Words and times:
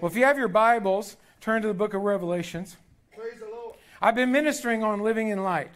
Well, 0.00 0.10
if 0.10 0.16
you 0.16 0.24
have 0.24 0.38
your 0.38 0.48
Bibles, 0.48 1.18
turn 1.42 1.60
to 1.60 1.68
the 1.68 1.74
book 1.74 1.92
of 1.92 2.00
Revelations. 2.00 2.78
Praise 3.14 3.38
the 3.38 3.44
Lord. 3.44 3.76
I've 4.00 4.14
been 4.14 4.32
ministering 4.32 4.82
on 4.82 5.00
living 5.00 5.28
in 5.28 5.42
light. 5.42 5.72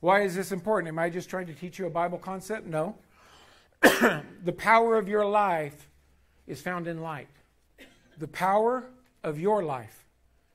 Why 0.00 0.22
is 0.22 0.34
this 0.34 0.52
important? 0.52 0.88
Am 0.88 0.98
I 0.98 1.10
just 1.10 1.28
trying 1.28 1.44
to 1.48 1.52
teach 1.52 1.78
you 1.78 1.84
a 1.84 1.90
Bible 1.90 2.16
concept? 2.16 2.66
No. 2.66 2.96
the 3.82 4.54
power 4.56 4.96
of 4.96 5.06
your 5.06 5.26
life 5.26 5.90
is 6.46 6.62
found 6.62 6.88
in 6.88 7.02
light. 7.02 7.28
The 8.16 8.26
power 8.26 8.84
of 9.22 9.38
your 9.38 9.62
life 9.62 10.06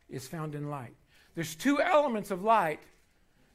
is 0.10 0.28
found 0.28 0.56
in 0.56 0.72
light. 0.72 0.96
There's 1.36 1.54
two 1.54 1.80
elements 1.80 2.32
of 2.32 2.44
light 2.44 2.80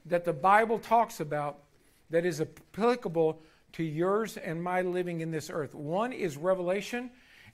that 0.07 0.25
the 0.25 0.33
Bible 0.33 0.79
talks 0.79 1.19
about 1.19 1.65
that 2.11 2.25
is 2.25 2.41
applicable 2.41 3.43
to 3.73 3.83
yours 3.83 4.37
and 4.37 4.63
my 4.63 4.83
living 4.83 5.21
in 5.21 5.33
this 5.33 5.51
earth. 5.51 5.75
One 5.75 6.13
is 6.13 6.37
revelation, 6.37 7.11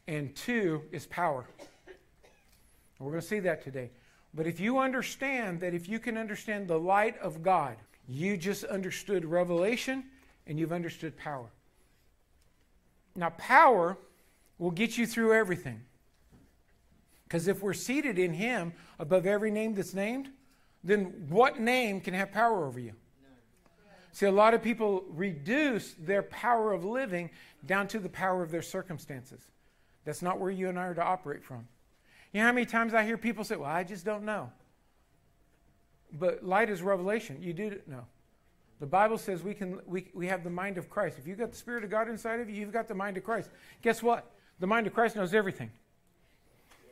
and 0.06 0.36
two 0.36 0.82
is 0.92 1.06
power. 1.06 1.46
We're 2.98 3.10
going 3.10 3.20
to 3.20 3.26
see 3.26 3.40
that 3.40 3.62
today. 3.62 3.90
But 4.34 4.46
if 4.46 4.60
you 4.60 4.78
understand 4.78 5.60
that 5.60 5.74
if 5.74 5.88
you 5.88 5.98
can 5.98 6.16
understand 6.16 6.68
the 6.68 6.78
light 6.78 7.18
of 7.18 7.42
God, 7.42 7.76
you 8.08 8.36
just 8.36 8.64
understood 8.64 9.24
revelation 9.24 10.04
and 10.46 10.58
you've 10.58 10.72
understood 10.72 11.16
power. 11.16 11.46
Now, 13.14 13.30
power 13.30 13.96
will 14.58 14.70
get 14.70 14.98
you 14.98 15.06
through 15.06 15.34
everything. 15.34 15.80
Because 17.24 17.46
if 17.46 17.62
we're 17.62 17.74
seated 17.74 18.18
in 18.18 18.32
Him 18.32 18.72
above 18.98 19.26
every 19.26 19.50
name 19.50 19.74
that's 19.74 19.94
named, 19.94 20.30
then 20.82 21.26
what 21.28 21.60
name 21.60 22.00
can 22.00 22.14
have 22.14 22.32
power 22.32 22.66
over 22.66 22.80
you? 22.80 22.92
See, 24.12 24.26
a 24.26 24.32
lot 24.32 24.54
of 24.54 24.62
people 24.62 25.04
reduce 25.10 25.92
their 25.92 26.22
power 26.22 26.72
of 26.72 26.84
living 26.84 27.30
down 27.66 27.86
to 27.88 27.98
the 27.98 28.08
power 28.08 28.42
of 28.42 28.50
their 28.50 28.62
circumstances. 28.62 29.42
That's 30.04 30.22
not 30.22 30.40
where 30.40 30.50
you 30.50 30.68
and 30.68 30.78
I 30.78 30.86
are 30.86 30.94
to 30.94 31.04
operate 31.04 31.44
from. 31.44 31.68
You 32.32 32.40
know 32.40 32.46
how 32.46 32.52
many 32.52 32.66
times 32.66 32.94
I 32.94 33.04
hear 33.04 33.16
people 33.16 33.44
say, 33.44 33.56
Well, 33.56 33.70
I 33.70 33.84
just 33.84 34.04
don't 34.04 34.24
know. 34.24 34.52
But 36.12 36.44
light 36.44 36.70
is 36.70 36.82
revelation. 36.82 37.38
You 37.42 37.52
do 37.52 37.78
know. 37.86 38.04
The 38.80 38.86
Bible 38.86 39.18
says 39.18 39.42
we, 39.42 39.54
can, 39.54 39.80
we, 39.86 40.06
we 40.14 40.28
have 40.28 40.44
the 40.44 40.50
mind 40.50 40.78
of 40.78 40.88
Christ. 40.88 41.18
If 41.18 41.26
you've 41.26 41.38
got 41.38 41.50
the 41.50 41.56
Spirit 41.56 41.84
of 41.84 41.90
God 41.90 42.08
inside 42.08 42.40
of 42.40 42.48
you, 42.48 42.56
you've 42.56 42.72
got 42.72 42.86
the 42.86 42.94
mind 42.94 43.16
of 43.16 43.24
Christ. 43.24 43.50
Guess 43.82 44.02
what? 44.02 44.30
The 44.60 44.66
mind 44.66 44.86
of 44.86 44.94
Christ 44.94 45.16
knows 45.16 45.34
everything. 45.34 45.70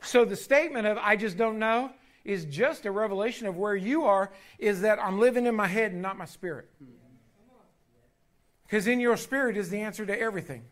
So 0.02 0.24
the 0.24 0.36
statement 0.36 0.86
of, 0.86 0.98
I 0.98 1.16
just 1.16 1.36
don't 1.36 1.58
know, 1.58 1.92
is 2.24 2.44
just 2.44 2.86
a 2.86 2.90
revelation 2.90 3.46
of 3.46 3.56
where 3.56 3.76
you 3.76 4.04
are, 4.04 4.32
is 4.58 4.80
that 4.80 4.98
I'm 4.98 5.20
living 5.20 5.46
in 5.46 5.54
my 5.54 5.68
head 5.68 5.92
and 5.92 6.02
not 6.02 6.18
my 6.18 6.24
spirit. 6.24 6.68
Because 8.64 8.88
in 8.88 8.98
your 8.98 9.16
spirit 9.16 9.56
is 9.56 9.70
the 9.70 9.80
answer 9.80 10.04
to 10.04 10.20
everything. 10.20 10.64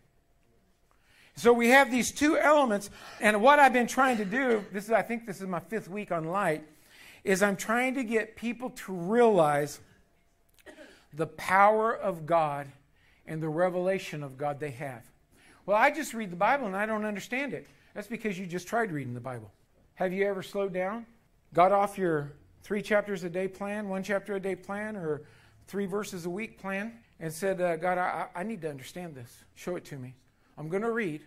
So 1.35 1.51
we 1.51 1.69
have 1.69 1.91
these 1.91 2.11
two 2.11 2.37
elements, 2.37 2.89
and 3.19 3.41
what 3.41 3.59
I've 3.59 3.73
been 3.73 3.87
trying 3.87 4.17
to 4.17 4.25
do, 4.25 4.63
this 4.71 4.85
is 4.85 4.91
I 4.91 5.01
think 5.01 5.25
this 5.25 5.41
is 5.41 5.47
my 5.47 5.59
fifth 5.59 5.89
week 5.89 6.11
on 6.11 6.25
light, 6.25 6.63
is 7.25 7.43
I'm 7.43 7.57
trying 7.57 7.95
to 7.95 8.03
get 8.03 8.35
people 8.35 8.69
to 8.69 8.93
realize 8.93 9.81
the 11.13 11.27
power 11.27 11.95
of 11.95 12.25
God 12.25 12.67
and 13.25 13.41
the 13.41 13.49
revelation 13.49 14.23
of 14.23 14.37
God 14.37 14.59
they 14.59 14.71
have. 14.71 15.03
Well, 15.65 15.75
I 15.75 15.91
just 15.91 16.13
read 16.13 16.31
the 16.31 16.37
Bible 16.37 16.67
and 16.67 16.75
I 16.75 16.85
don't 16.85 17.05
understand 17.05 17.53
it. 17.53 17.67
That's 17.93 18.07
because 18.07 18.37
you 18.37 18.45
just 18.45 18.67
tried 18.67 18.91
reading 18.91 19.13
the 19.13 19.19
Bible. 19.19 19.51
Have 19.95 20.13
you 20.13 20.25
ever 20.25 20.43
slowed 20.43 20.73
down? 20.73 21.05
Got 21.53 21.71
off 21.71 21.97
your 21.97 22.33
three 22.63 22.81
chapters 22.81 23.23
a 23.23 23.29
day 23.29 23.47
plan, 23.47 23.89
one 23.89 24.03
chapter 24.03 24.35
a 24.35 24.39
day 24.39 24.55
plan, 24.55 24.95
or 24.95 25.23
three 25.67 25.85
verses 25.85 26.25
a 26.25 26.29
week 26.29 26.59
plan, 26.59 26.93
and 27.19 27.31
said, 27.31 27.59
uh, 27.61 27.77
God, 27.77 27.97
I, 27.97 28.27
I 28.35 28.43
need 28.43 28.61
to 28.61 28.69
understand 28.69 29.15
this. 29.15 29.43
Show 29.55 29.75
it 29.75 29.85
to 29.85 29.97
me. 29.97 30.13
I'm 30.57 30.69
going 30.69 30.83
to 30.83 30.91
read. 30.91 31.21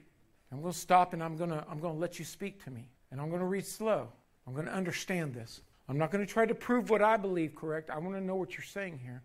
I'm 0.50 0.60
going 0.60 0.72
to 0.72 0.78
stop 0.78 1.12
and 1.12 1.22
I'm 1.22 1.36
going 1.36 1.50
to, 1.50 1.64
I'm 1.70 1.78
going 1.78 1.94
to 1.94 2.00
let 2.00 2.18
you 2.18 2.24
speak 2.24 2.64
to 2.64 2.70
me. 2.70 2.88
And 3.10 3.20
I'm 3.20 3.28
going 3.28 3.40
to 3.40 3.46
read 3.46 3.66
slow. 3.66 4.08
I'm 4.46 4.54
going 4.54 4.66
to 4.66 4.72
understand 4.72 5.34
this. 5.34 5.60
I'm 5.88 5.98
not 5.98 6.10
going 6.10 6.24
to 6.24 6.30
try 6.30 6.46
to 6.46 6.54
prove 6.54 6.90
what 6.90 7.02
I 7.02 7.16
believe 7.16 7.54
correct. 7.54 7.90
I 7.90 7.98
want 7.98 8.14
to 8.14 8.20
know 8.20 8.36
what 8.36 8.52
you're 8.52 8.62
saying 8.62 9.00
here 9.02 9.22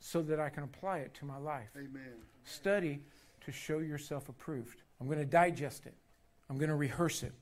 so 0.00 0.20
that 0.22 0.40
I 0.40 0.48
can 0.48 0.64
apply 0.64 0.98
it 0.98 1.14
to 1.14 1.24
my 1.24 1.38
life. 1.38 1.68
Amen. 1.76 2.14
Study 2.44 3.00
to 3.44 3.52
show 3.52 3.78
yourself 3.78 4.28
approved. 4.28 4.82
I'm 5.00 5.06
going 5.06 5.18
to 5.18 5.24
digest 5.24 5.86
it. 5.86 5.94
I'm 6.50 6.56
going 6.56 6.68
to 6.68 6.76
rehearse 6.76 7.22
it. 7.22 7.32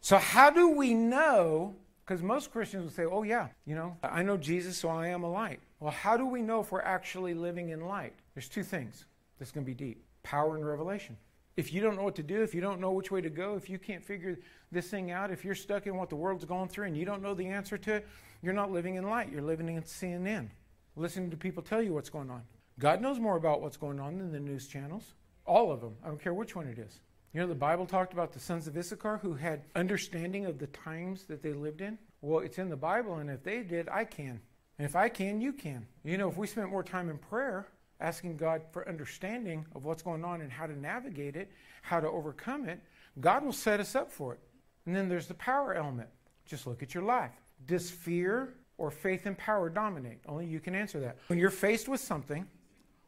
So, 0.00 0.18
how 0.18 0.50
do 0.50 0.70
we 0.70 0.94
know? 0.94 1.74
Because 2.04 2.22
most 2.22 2.50
Christians 2.50 2.84
will 2.84 2.90
say, 2.90 3.04
oh, 3.04 3.22
yeah, 3.22 3.48
you 3.64 3.76
know, 3.76 3.96
I 4.02 4.22
know 4.22 4.36
Jesus, 4.36 4.76
so 4.76 4.88
I 4.88 5.08
am 5.08 5.22
a 5.22 5.30
light. 5.30 5.60
Well, 5.78 5.92
how 5.92 6.16
do 6.16 6.26
we 6.26 6.42
know 6.42 6.60
if 6.60 6.72
we're 6.72 6.82
actually 6.82 7.34
living 7.34 7.70
in 7.70 7.86
light? 7.86 8.12
There's 8.34 8.48
two 8.48 8.64
things 8.64 9.04
that's 9.38 9.52
going 9.52 9.64
to 9.64 9.70
be 9.70 9.74
deep 9.74 10.02
power 10.22 10.56
and 10.56 10.66
revelation. 10.66 11.16
If 11.56 11.72
you 11.72 11.82
don't 11.82 11.96
know 11.96 12.02
what 12.02 12.14
to 12.16 12.22
do, 12.22 12.42
if 12.42 12.54
you 12.54 12.60
don't 12.60 12.80
know 12.80 12.92
which 12.92 13.10
way 13.10 13.20
to 13.20 13.28
go, 13.28 13.56
if 13.56 13.68
you 13.68 13.78
can't 13.78 14.04
figure 14.04 14.38
this 14.70 14.88
thing 14.88 15.10
out, 15.10 15.30
if 15.30 15.44
you're 15.44 15.54
stuck 15.54 15.86
in 15.86 15.96
what 15.96 16.08
the 16.08 16.16
world's 16.16 16.44
going 16.44 16.68
through 16.68 16.86
and 16.86 16.96
you 16.96 17.04
don't 17.04 17.22
know 17.22 17.34
the 17.34 17.46
answer 17.46 17.76
to 17.78 17.94
it, 17.94 18.08
you're 18.42 18.54
not 18.54 18.72
living 18.72 18.94
in 18.94 19.04
light. 19.04 19.30
You're 19.30 19.42
living 19.42 19.68
in 19.68 19.82
CNN, 19.82 20.48
listening 20.96 21.30
to 21.30 21.36
people 21.36 21.62
tell 21.62 21.82
you 21.82 21.92
what's 21.92 22.10
going 22.10 22.30
on. 22.30 22.42
God 22.78 23.00
knows 23.02 23.20
more 23.20 23.36
about 23.36 23.60
what's 23.60 23.76
going 23.76 24.00
on 24.00 24.18
than 24.18 24.32
the 24.32 24.40
news 24.40 24.66
channels. 24.66 25.14
All 25.44 25.70
of 25.70 25.80
them. 25.80 25.94
I 26.02 26.08
don't 26.08 26.22
care 26.22 26.34
which 26.34 26.56
one 26.56 26.66
it 26.66 26.78
is. 26.78 27.00
You 27.32 27.40
know, 27.40 27.46
the 27.46 27.54
Bible 27.54 27.86
talked 27.86 28.12
about 28.12 28.32
the 28.32 28.40
sons 28.40 28.66
of 28.66 28.76
Issachar 28.76 29.18
who 29.18 29.34
had 29.34 29.62
understanding 29.74 30.46
of 30.46 30.58
the 30.58 30.66
times 30.68 31.24
that 31.24 31.42
they 31.42 31.52
lived 31.52 31.80
in. 31.80 31.98
Well, 32.20 32.40
it's 32.40 32.58
in 32.58 32.68
the 32.68 32.76
Bible, 32.76 33.16
and 33.16 33.30
if 33.30 33.42
they 33.42 33.62
did, 33.62 33.88
I 33.88 34.04
can. 34.04 34.40
And 34.78 34.86
if 34.86 34.96
I 34.96 35.08
can, 35.08 35.40
you 35.40 35.52
can. 35.52 35.86
You 36.04 36.18
know, 36.18 36.28
if 36.28 36.36
we 36.36 36.46
spent 36.46 36.70
more 36.70 36.82
time 36.82 37.08
in 37.08 37.18
prayer, 37.18 37.66
asking 38.02 38.36
God 38.36 38.62
for 38.72 38.88
understanding 38.88 39.64
of 39.74 39.84
what's 39.84 40.02
going 40.02 40.24
on 40.24 40.40
and 40.40 40.50
how 40.50 40.66
to 40.66 40.78
navigate 40.78 41.36
it, 41.36 41.50
how 41.82 42.00
to 42.00 42.08
overcome 42.08 42.68
it, 42.68 42.80
God 43.20 43.44
will 43.44 43.52
set 43.52 43.80
us 43.80 43.94
up 43.94 44.10
for 44.10 44.34
it. 44.34 44.40
And 44.86 44.94
then 44.94 45.08
there's 45.08 45.26
the 45.26 45.34
power 45.34 45.74
element. 45.74 46.08
Just 46.44 46.66
look 46.66 46.82
at 46.82 46.94
your 46.94 47.04
life. 47.04 47.30
Does 47.66 47.90
fear 47.90 48.54
or 48.78 48.90
faith 48.90 49.26
and 49.26 49.38
power 49.38 49.70
dominate? 49.70 50.18
Only 50.26 50.46
you 50.46 50.58
can 50.58 50.74
answer 50.74 50.98
that. 51.00 51.18
When 51.28 51.38
you're 51.38 51.50
faced 51.50 51.88
with 51.88 52.00
something, 52.00 52.46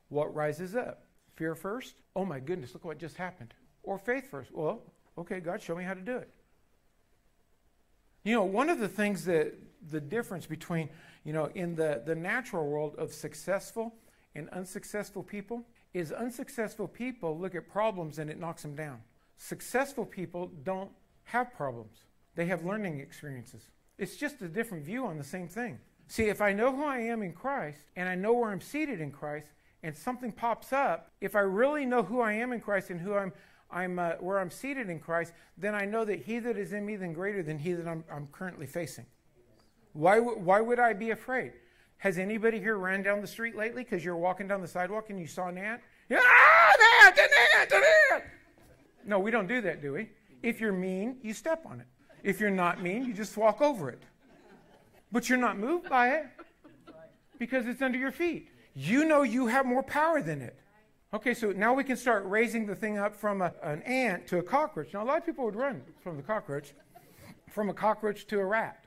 what 0.09 0.35
rises 0.35 0.77
up? 0.77 1.05
Fear 1.35 1.57
first? 1.57 1.95
Oh 2.15 2.25
my 2.25 2.39
goodness, 2.39 2.75
look 2.75 2.85
what 2.85 2.99
just 2.99 3.17
happened. 3.17 3.53
Or 3.83 3.99
faith 3.99 4.31
first? 4.31 4.53
Well, 4.53 4.83
okay, 5.19 5.41
God, 5.41 5.61
show 5.61 5.75
me 5.75 5.83
how 5.83 5.95
to 5.95 6.01
do 6.01 6.17
it. 6.17 6.31
You 8.23 8.35
know, 8.35 8.45
one 8.45 8.71
of 8.71 8.79
the 8.79 8.89
things 8.89 9.25
that 9.25 9.55
the 9.91 10.01
difference 10.01 10.47
between, 10.47 10.89
you 11.25 11.33
know, 11.33 11.51
in 11.55 11.75
the, 11.75 12.03
the 12.07 12.15
natural 12.15 12.67
world 12.67 12.95
of 12.97 13.13
successful 13.13 13.95
and 14.35 14.49
unsuccessful 14.51 15.23
people 15.23 15.65
is 15.93 16.13
unsuccessful 16.13 16.89
people 16.89 17.39
look 17.39 17.55
at 17.55 17.69
problems 17.69 18.19
and 18.19 18.29
it 18.29 18.39
knocks 18.39 18.63
them 18.63 18.75
down. 18.75 19.01
Successful 19.37 20.05
people 20.05 20.51
don't 20.65 20.91
have 21.25 21.53
problems, 21.55 21.99
they 22.35 22.47
have 22.47 22.65
learning 22.65 23.01
experiences. 23.01 23.69
It's 23.97 24.17
just 24.17 24.43
a 24.43 24.49
different 24.49 24.85
view 24.85 25.07
on 25.07 25.19
the 25.19 25.25
same 25.25 25.49
thing. 25.49 25.79
See, 26.09 26.25
if 26.25 26.41
I 26.41 26.53
know 26.53 26.75
who 26.75 26.85
I 26.85 26.99
am 26.99 27.23
in 27.23 27.33
Christ 27.33 27.81
and 27.97 28.09
I 28.09 28.15
know 28.15 28.33
where 28.35 28.51
I'm 28.51 28.61
seated 28.61 29.01
in 29.01 29.11
Christ 29.11 29.49
and 29.83 29.97
something 29.97 30.33
pops 30.33 30.73
up, 30.73 31.11
if 31.21 31.37
I 31.37 31.41
really 31.41 31.87
know 31.87 32.03
who 32.03 32.21
I 32.21 32.33
am 32.33 32.53
in 32.53 32.61
Christ 32.61 32.91
and 32.91 33.01
who 33.01 33.15
I'm, 33.15 33.33
I'm 33.71 33.99
uh, 33.99 34.13
where 34.21 34.39
I'm 34.39 34.51
seated 34.51 34.91
in 34.91 35.01
Christ, 35.01 35.33
then 35.57 35.75
I 35.75 35.85
know 35.85 36.05
that 36.05 36.23
He 36.23 36.39
that 36.41 36.57
is 36.57 36.73
in 36.73 36.85
me 36.85 36.97
than 36.97 37.13
greater 37.13 37.43
than 37.43 37.59
He 37.59 37.73
that 37.73 37.87
I'm, 37.87 38.05
I'm 38.13 38.27
currently 38.29 38.67
facing. 38.67 39.07
Why, 39.93 40.17
w- 40.17 40.39
why 40.39 40.61
would 40.61 40.79
I 40.79 40.93
be 40.93 41.11
afraid? 41.11 41.53
Has 42.05 42.19
anybody 42.19 42.61
here 42.61 42.77
ran 42.77 43.03
down 43.03 43.23
the 43.23 43.27
street 43.27 43.57
lately 43.57 43.83
because 43.83 44.05
you're 44.05 44.15
walking 44.15 44.47
down 44.47 44.61
the 44.61 44.69
sidewalk 44.69 45.09
and 45.09 45.19
you 45.19 45.27
saw 45.27 45.49
an 45.49 45.57
ant? 45.57 45.81
Yeah, 46.11 46.19
ah, 46.21 46.73
an 46.75 47.07
ant, 47.07 47.19
an 47.19 47.29
ant, 47.59 47.73
an 47.73 47.83
ant. 48.13 48.25
No, 49.07 49.19
we 49.19 49.31
don't 49.31 49.47
do 49.47 49.63
that, 49.63 49.81
do 49.81 49.95
we? 49.95 50.11
If 50.43 50.61
you're 50.61 50.75
mean, 50.75 51.17
you 51.23 51.33
step 51.33 51.65
on 51.65 51.81
it. 51.81 51.87
If 52.23 52.41
you're 52.41 52.51
not 52.51 52.83
mean, 52.83 53.07
you 53.07 53.15
just 53.15 53.35
walk 53.39 53.63
over 53.63 53.89
it. 53.89 54.03
But 55.13 55.31
you're 55.31 55.39
not 55.39 55.59
moved 55.59 55.89
by 55.89 56.11
it 56.11 56.27
because 57.39 57.67
it's 57.67 57.81
under 57.81 57.97
your 57.97 58.13
feet. 58.13 58.51
You 58.75 59.07
know 59.07 59.23
you 59.23 59.47
have 59.47 59.65
more 59.65 59.83
power 59.83 60.21
than 60.21 60.43
it. 60.43 60.59
Okay, 61.15 61.33
so 61.33 61.53
now 61.53 61.73
we 61.73 61.85
can 61.85 61.97
start 61.97 62.27
raising 62.27 62.67
the 62.67 62.75
thing 62.75 62.99
up 62.99 63.17
from 63.17 63.41
a, 63.41 63.55
an 63.63 63.81
ant 63.85 64.27
to 64.27 64.41
a 64.41 64.43
cockroach. 64.43 64.93
Now, 64.93 65.05
a 65.05 65.07
lot 65.07 65.17
of 65.17 65.25
people 65.25 65.47
would 65.47 65.57
run 65.57 65.81
from 66.03 66.19
the 66.19 66.23
cockroach, 66.23 66.75
from 67.51 67.71
a 67.71 67.75
cockroach 67.75 68.27
to 68.27 68.41
a 68.41 68.45
rat. 68.45 68.85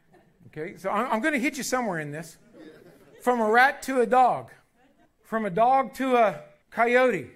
Okay, 0.47 0.77
so 0.77 0.91
I'm, 0.91 1.11
I'm 1.13 1.19
going 1.19 1.33
to 1.33 1.39
hit 1.39 1.57
you 1.57 1.63
somewhere 1.63 1.99
in 1.99 2.11
this. 2.11 2.37
From 3.27 3.41
a 3.41 3.51
rat 3.51 3.81
to 3.81 3.99
a 3.99 4.05
dog, 4.05 4.51
from 5.21 5.43
a 5.43 5.49
dog 5.49 5.93
to 5.95 6.15
a 6.15 6.43
coyote. 6.71 7.29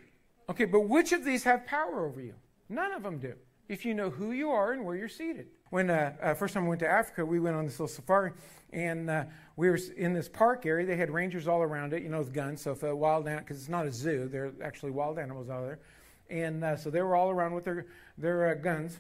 Okay, 0.48 0.64
but 0.64 0.88
which 0.88 1.12
of 1.12 1.26
these 1.26 1.44
have 1.44 1.66
power 1.66 2.06
over 2.06 2.22
you? 2.22 2.34
None 2.70 2.94
of 2.94 3.04
them 3.04 3.18
do. 3.18 3.34
If 3.68 3.84
you 3.84 3.94
know 3.94 4.10
who 4.10 4.32
you 4.32 4.52
are 4.52 4.72
and 4.72 4.86
where 4.86 4.96
you're 4.96 5.10
seated. 5.10 5.48
When 5.70 5.90
uh, 5.90 6.14
uh, 6.22 6.34
first 6.36 6.54
time 6.54 6.64
we 6.64 6.70
went 6.70 6.80
to 6.80 6.88
Africa, 6.88 7.26
we 7.26 7.42
went 7.42 7.58
on 7.58 7.66
this 7.66 7.78
little 7.78 7.94
safari, 7.94 8.32
and 8.72 9.10
uh, 9.10 9.26
we 9.58 9.70
were 9.70 9.78
in 9.98 10.14
this 10.14 10.30
park 10.30 10.66
area. 10.66 10.86
They 10.86 10.96
had 10.96 11.12
rangers 11.12 11.46
all 11.46 11.62
around 11.62 11.92
it, 11.92 12.04
you 12.04 12.08
know, 12.08 12.20
with 12.20 12.32
guns. 12.32 12.62
So 12.62 12.72
if 12.72 12.84
a 12.84 12.96
wild 12.96 13.28
animal, 13.28 13.44
because 13.44 13.58
it's 13.58 13.68
not 13.68 13.86
a 13.86 13.92
zoo, 13.92 14.30
there 14.32 14.46
are 14.46 14.54
actually 14.64 14.92
wild 14.92 15.20
animals 15.20 15.50
out 15.50 15.66
there, 15.66 15.80
and 16.30 16.64
uh, 16.64 16.78
so 16.78 16.90
they 16.90 17.02
were 17.02 17.18
all 17.18 17.32
around 17.32 17.54
with 17.54 17.66
their 17.66 17.86
their 18.18 18.48
uh, 18.48 18.54
guns. 18.54 18.98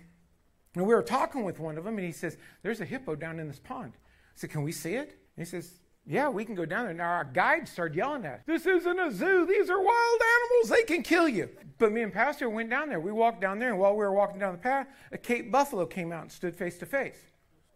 And 0.75 0.85
we 0.85 0.93
were 0.93 1.03
talking 1.03 1.45
with 1.45 1.57
one 1.57 1.77
of 1.77 1.85
them, 1.85 1.97
and 1.97 2.05
he 2.05 2.11
says, 2.11 2.35
"There's 2.63 2.81
a 2.81 2.85
hippo 2.85 3.15
down 3.15 3.39
in 3.39 3.47
this 3.47 3.59
pond." 3.59 3.93
I 3.95 4.31
said, 4.35 4.49
"Can 4.49 4.63
we 4.63 4.73
see 4.73 4.95
it?" 4.95 5.17
And 5.38 5.45
he 5.45 5.49
says, 5.49 5.79
Yeah, 6.12 6.28
we 6.28 6.44
can 6.44 6.56
go 6.56 6.66
down 6.66 6.88
there. 6.88 6.94
Now, 6.94 7.10
our 7.10 7.24
guide 7.24 7.69
started 7.69 7.96
yelling 7.96 8.25
at 8.25 8.40
us. 8.40 8.42
This 8.46 8.66
isn't 8.66 9.00
a 9.00 9.12
zoo. 9.13 9.46
These 9.46 9.69
are 9.69 9.80
wild 9.80 10.22
animals. 10.42 10.69
They 10.69 10.84
can 10.84 11.04
kill 11.04 11.30
you. 11.30 11.48
But 11.78 11.94
me 11.94 12.02
and 12.02 12.12
Pastor 12.12 12.50
went 12.50 12.69
down 12.69 12.90
there. 12.90 13.00
We 13.00 13.13
walked 13.13 13.40
down 13.40 13.60
there, 13.60 13.69
and 13.69 13.80
while 13.80 13.94
we 13.94 14.00
were 14.00 14.12
walking 14.12 14.38
down 14.38 14.52
the 14.52 14.60
path, 14.60 14.88
a 15.13 15.18
Cape 15.18 15.54
buffalo 15.54 15.86
came 15.86 16.12
out 16.12 16.24
and 16.24 16.31
stood 16.31 16.54
face 16.54 16.78
to 16.80 16.86
face. 16.86 17.18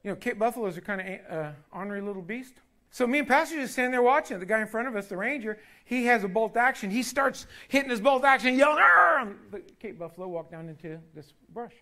You 0.04 0.10
know, 0.10 0.18
Cape 0.18 0.38
buffaloes 0.38 0.78
are 0.78 0.82
kind 0.82 1.00
of 1.00 1.38
uh, 1.38 1.52
ornery 1.72 2.02
little 2.02 2.22
beast. 2.22 2.56
So 2.92 3.08
me 3.08 3.20
and 3.20 3.28
Pastor 3.28 3.56
just 3.56 3.72
standing 3.72 3.94
there 3.94 4.02
watching. 4.02 4.38
The 4.38 4.46
guy 4.46 4.60
in 4.60 4.68
front 4.68 4.90
of 4.90 4.98
us, 4.98 5.08
the 5.08 5.16
ranger, 5.16 5.58
he 5.86 6.04
has 6.08 6.26
a 6.26 6.28
bolt 6.28 6.58
action. 6.58 6.92
He 6.92 7.04
starts 7.04 7.48
hitting 7.70 7.90
his 7.90 8.02
bolt 8.02 8.26
action, 8.26 8.58
yelling, 8.58 8.84
and 9.18 9.38
the 9.50 9.62
Cape 9.80 9.98
buffalo 9.98 10.28
walked 10.28 10.52
down 10.52 10.68
into 10.68 11.00
this 11.14 11.34
brush. 11.54 11.74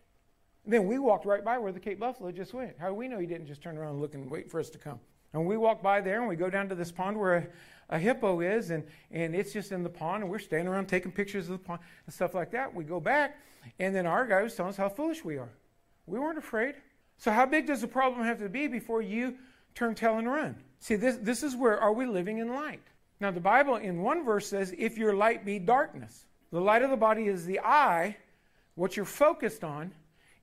then 0.67 0.85
we 0.85 0.99
walked 0.99 1.25
right 1.25 1.43
by 1.43 1.57
where 1.57 1.71
the 1.71 1.79
Cape 1.79 1.99
buffalo 1.99 2.31
just 2.31 2.53
went. 2.53 2.75
How 2.79 2.89
do 2.89 2.93
we 2.93 3.07
know 3.07 3.17
he 3.17 3.25
didn't 3.25 3.47
just 3.47 3.63
turn 3.63 3.75
around 3.75 3.93
and 3.93 4.01
look 4.01 4.13
and 4.13 4.29
wait 4.29 4.51
for 4.51 4.59
us 4.59 4.69
to 4.69 4.77
come? 4.77 4.99
And 5.33 5.45
we 5.45 5.57
walk 5.57 5.81
by 5.81 6.01
there 6.01 6.19
and 6.19 6.29
we 6.29 6.35
go 6.35 6.49
down 6.49 6.69
to 6.69 6.75
this 6.75 6.91
pond 6.91 7.19
where 7.19 7.35
a, 7.89 7.95
a 7.95 7.99
hippo 7.99 8.39
is, 8.39 8.69
and, 8.69 8.83
and 9.11 9.35
it's 9.35 9.51
just 9.51 9.71
in 9.71 9.83
the 9.83 9.89
pond, 9.89 10.23
and 10.23 10.31
we're 10.31 10.39
standing 10.39 10.67
around 10.67 10.87
taking 10.87 11.11
pictures 11.11 11.49
of 11.49 11.59
the 11.59 11.63
pond 11.63 11.79
and 12.05 12.13
stuff 12.13 12.33
like 12.33 12.51
that. 12.51 12.73
We 12.73 12.83
go 12.83 12.99
back, 12.99 13.37
and 13.79 13.95
then 13.95 14.05
our 14.05 14.25
guy 14.25 14.41
was 14.43 14.55
telling 14.55 14.69
us 14.69 14.77
how 14.77 14.89
foolish 14.89 15.23
we 15.23 15.37
are. 15.37 15.49
We 16.05 16.19
weren't 16.19 16.37
afraid. 16.37 16.75
So, 17.17 17.31
how 17.31 17.45
big 17.45 17.67
does 17.67 17.81
the 17.81 17.87
problem 17.87 18.25
have 18.25 18.39
to 18.39 18.49
be 18.49 18.67
before 18.67 19.01
you 19.01 19.35
turn 19.75 19.95
tail 19.95 20.17
and 20.17 20.27
run? 20.27 20.55
See, 20.79 20.95
this, 20.95 21.17
this 21.21 21.43
is 21.43 21.55
where 21.55 21.79
are 21.79 21.93
we 21.93 22.05
living 22.05 22.39
in 22.39 22.53
light? 22.53 22.81
Now, 23.19 23.31
the 23.31 23.39
Bible 23.39 23.77
in 23.77 24.01
one 24.01 24.25
verse 24.25 24.47
says, 24.47 24.73
if 24.77 24.97
your 24.97 25.13
light 25.13 25.45
be 25.45 25.59
darkness. 25.59 26.25
The 26.51 26.59
light 26.59 26.81
of 26.81 26.89
the 26.89 26.97
body 26.97 27.27
is 27.27 27.45
the 27.45 27.61
eye, 27.61 28.17
what 28.75 28.97
you're 28.97 29.05
focused 29.05 29.63
on. 29.63 29.93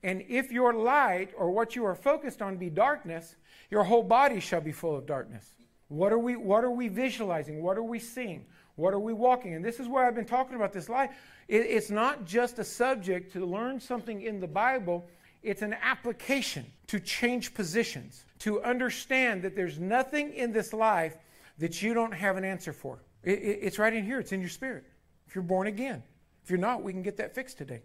And 0.02 0.25
if 0.29 0.50
your 0.50 0.73
light 0.73 1.31
or 1.37 1.50
what 1.50 1.76
you 1.76 1.85
are 1.85 1.94
focused 1.94 2.41
on 2.41 2.56
be 2.56 2.70
darkness, 2.70 3.37
your 3.70 3.85
whole 3.85 4.02
body 4.02 4.41
shall 4.41 4.61
be 4.61 4.73
full 4.73 4.97
of 4.97 5.06
darkness. 5.06 5.55
What 5.88 6.12
are 6.12 6.19
we, 6.19 6.37
what 6.37 6.64
are 6.64 6.70
we 6.70 6.88
visualizing? 6.88 7.62
What 7.62 7.76
are 7.76 7.82
we 7.82 7.99
seeing? 7.99 8.47
What 8.76 8.94
are 8.94 9.00
we 9.00 9.12
walking? 9.12 9.55
And 9.55 9.64
this 9.64 9.79
is 9.79 9.88
where 9.88 10.06
I've 10.06 10.14
been 10.14 10.25
talking 10.25 10.56
about 10.56 10.73
this 10.73 10.88
light. 10.88 11.11
It, 11.49 11.67
it's 11.67 11.91
not 11.91 12.25
just 12.25 12.58
a 12.58 12.64
subject 12.64 13.32
to 13.35 13.44
learn 13.44 13.81
something 13.81 14.23
in 14.23 14.41
the 14.41 14.47
Bible, 14.47 15.06
it's 15.43 15.62
an 15.62 15.75
application 15.82 16.64
to 16.87 17.00
change 17.00 17.55
positions, 17.55 18.25
to 18.41 18.62
understand 18.62 19.43
that 19.43 19.56
there's 19.56 19.79
nothing 19.79 20.32
in 20.32 20.52
this 20.52 20.73
life 20.73 21.17
that 21.58 21.82
you 21.82 21.93
don't 21.93 22.12
have 22.12 22.37
an 22.37 22.44
answer 22.44 22.73
for. 22.73 23.02
It, 23.23 23.38
it, 23.38 23.58
it's 23.62 23.79
right 23.79 23.93
in 23.93 24.05
here, 24.05 24.20
it's 24.20 24.32
in 24.32 24.41
your 24.41 24.49
spirit. 24.49 24.85
If 25.26 25.35
you're 25.35 25.44
born 25.44 25.67
again, 25.67 26.02
if 26.43 26.50
you're 26.50 26.58
not, 26.58 26.82
we 26.82 26.93
can 26.93 27.02
get 27.02 27.17
that 27.19 27.35
fixed 27.35 27.58
today. 27.58 27.82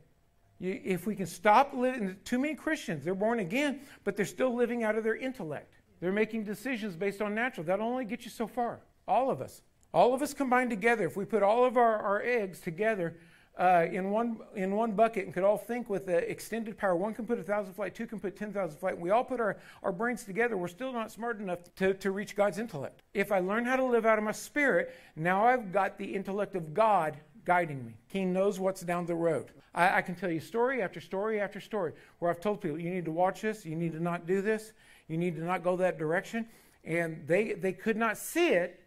You, 0.60 0.80
if 0.84 1.06
we 1.06 1.16
can 1.16 1.26
stop 1.26 1.74
living, 1.74 2.16
too 2.24 2.40
many 2.40 2.56
Christians, 2.56 3.04
they're 3.04 3.16
born 3.16 3.40
again, 3.40 3.82
but 4.04 4.16
they're 4.16 4.26
still 4.26 4.56
living 4.56 4.84
out 4.84 4.98
of 4.98 5.04
their 5.04 5.16
intellect. 5.16 5.74
They're 6.00 6.12
making 6.12 6.44
decisions 6.44 6.96
based 6.96 7.22
on 7.22 7.36
natural. 7.36 7.66
That'll 7.66 7.88
only 7.88 8.06
get 8.06 8.26
you 8.26 8.32
so 8.32 8.48
far. 8.48 8.80
All 9.08 9.30
of 9.30 9.42
us. 9.42 9.62
All 9.94 10.14
of 10.14 10.22
us 10.22 10.34
combined 10.34 10.70
together, 10.70 11.06
if 11.06 11.16
we 11.16 11.24
put 11.24 11.42
all 11.42 11.64
of 11.64 11.78
our, 11.78 11.98
our 11.98 12.22
eggs 12.22 12.60
together 12.60 13.16
uh, 13.58 13.86
in, 13.90 14.12
one, 14.12 14.38
in 14.56 14.76
one 14.76 14.92
bucket 14.92 15.24
and 15.24 15.34
could 15.34 15.44
all 15.44 15.58
think 15.58 15.90
with 15.90 16.06
the 16.06 16.18
extended 16.30 16.78
power, 16.78 16.96
one 16.96 17.14
can 17.14 17.26
put 17.26 17.40
a 17.40 17.44
thousand 17.44 17.74
flight, 17.74 17.96
two 17.96 18.06
can 18.06 18.20
put 18.20 18.36
10,000 18.36 18.78
flight, 18.78 18.96
and 18.96 19.02
we 19.02 19.12
all 19.12 19.24
put 19.24 19.40
our, 19.40 19.58
our 19.84 19.94
brains 19.94 20.26
together, 20.26 20.58
we're 20.58 20.68
still 20.68 20.92
not 20.92 21.12
smart 21.12 21.40
enough 21.40 21.60
to, 21.76 21.94
to 21.94 22.12
reach 22.12 22.36
God's 22.36 22.60
intellect. 22.60 23.04
If 23.14 23.32
I 23.32 23.40
learn 23.40 23.64
how 23.64 23.78
to 23.78 23.86
live 23.86 24.06
out 24.06 24.18
of 24.18 24.24
my 24.26 24.34
spirit, 24.34 24.94
now 25.16 25.46
I've 25.46 25.72
got 25.72 25.98
the 25.98 26.14
intellect 26.14 26.56
of 26.56 26.74
God 26.74 27.18
guiding 27.46 27.86
me. 27.86 27.96
He 28.08 28.26
knows 28.26 28.60
what's 28.60 28.82
down 28.82 29.06
the 29.06 29.16
road. 29.16 29.52
I, 29.74 29.98
I, 29.98 30.02
can 30.02 30.16
tell 30.16 30.32
you 30.32 30.40
story 30.40 30.82
after 30.82 31.00
story 31.00 31.40
after 31.40 31.60
story 31.60 31.94
where 32.20 32.32
I've 32.32 32.40
told 32.40 32.62
people, 32.62 32.80
you 32.80 32.90
need 32.90 33.06
to 33.06 33.12
watch 33.12 33.42
this, 33.42 33.66
you 33.66 33.76
need 33.76 33.94
to 33.94 34.02
not 34.02 34.26
do 34.26 34.42
this, 34.42 34.74
you 35.08 35.18
need 35.18 35.36
to 35.36 35.44
not 35.44 35.64
go 35.64 35.78
that 35.78 35.98
direction. 35.98 36.48
And 36.84 37.28
they, 37.28 37.54
they 37.54 37.74
could 37.74 37.98
not 37.98 38.18
see 38.18 38.50
it, 38.50 38.80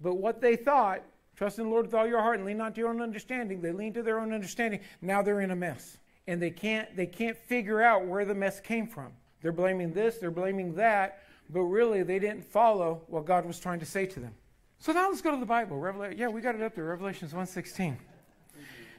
but 0.00 0.14
what 0.14 0.40
they 0.40 0.56
thought, 0.56 1.02
trust 1.36 1.58
in 1.58 1.64
the 1.64 1.70
Lord 1.70 1.86
with 1.86 1.94
all 1.94 2.06
your 2.06 2.20
heart 2.20 2.36
and 2.36 2.46
lean 2.46 2.58
not 2.58 2.74
to 2.74 2.80
your 2.80 2.90
own 2.90 3.00
understanding, 3.00 3.60
they 3.60 3.72
lean 3.72 3.92
to 3.94 4.02
their 4.02 4.20
own 4.20 4.32
understanding. 4.32 4.80
Now 5.00 5.22
they're 5.22 5.40
in 5.40 5.50
a 5.50 5.56
mess. 5.56 5.98
And 6.26 6.40
they 6.40 6.50
can't, 6.50 6.94
they 6.96 7.06
can't 7.06 7.36
figure 7.36 7.82
out 7.82 8.06
where 8.06 8.24
the 8.24 8.34
mess 8.34 8.60
came 8.60 8.86
from. 8.86 9.12
They're 9.40 9.50
blaming 9.52 9.92
this, 9.92 10.18
they're 10.18 10.30
blaming 10.30 10.74
that, 10.76 11.22
but 11.50 11.62
really 11.62 12.02
they 12.04 12.18
didn't 12.18 12.44
follow 12.44 13.02
what 13.08 13.26
God 13.26 13.44
was 13.44 13.58
trying 13.58 13.80
to 13.80 13.86
say 13.86 14.06
to 14.06 14.20
them. 14.20 14.34
So 14.82 14.90
now 14.90 15.08
let's 15.08 15.22
go 15.22 15.30
to 15.30 15.36
the 15.36 15.46
Bible. 15.46 15.78
Revelation, 15.78 16.18
yeah, 16.18 16.26
we 16.26 16.40
got 16.40 16.56
it 16.56 16.60
up 16.60 16.74
there, 16.74 16.82
Revelations 16.82 17.32
1.16. 17.32 17.94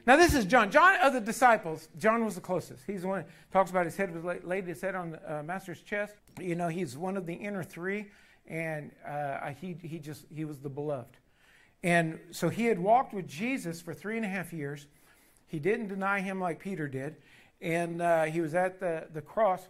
Now, 0.06 0.16
this 0.16 0.32
is 0.32 0.46
John. 0.46 0.70
John 0.70 0.96
of 1.02 1.12
the 1.12 1.20
disciples, 1.20 1.90
John 1.98 2.24
was 2.24 2.36
the 2.36 2.40
closest. 2.40 2.84
He's 2.86 3.02
the 3.02 3.08
one 3.08 3.26
talks 3.52 3.70
about 3.70 3.84
his 3.84 3.94
head 3.94 4.14
was 4.14 4.24
laid 4.44 4.66
his 4.66 4.80
head 4.80 4.94
on 4.94 5.10
the 5.10 5.40
uh, 5.40 5.42
master's 5.42 5.82
chest. 5.82 6.14
You 6.40 6.54
know, 6.54 6.68
he's 6.68 6.96
one 6.96 7.18
of 7.18 7.26
the 7.26 7.34
inner 7.34 7.62
three, 7.62 8.06
and 8.46 8.92
uh, 9.06 9.50
he, 9.60 9.76
he 9.82 9.98
just, 9.98 10.24
he 10.34 10.46
was 10.46 10.58
the 10.58 10.70
beloved. 10.70 11.18
And 11.82 12.18
so 12.30 12.48
he 12.48 12.64
had 12.64 12.78
walked 12.78 13.12
with 13.12 13.28
Jesus 13.28 13.82
for 13.82 13.92
three 13.92 14.16
and 14.16 14.24
a 14.24 14.28
half 14.28 14.54
years. 14.54 14.86
He 15.48 15.58
didn't 15.58 15.88
deny 15.88 16.22
him 16.22 16.40
like 16.40 16.60
Peter 16.60 16.88
did. 16.88 17.16
And 17.60 18.00
uh, 18.00 18.22
he 18.22 18.40
was 18.40 18.54
at 18.54 18.80
the, 18.80 19.08
the 19.12 19.20
cross 19.20 19.68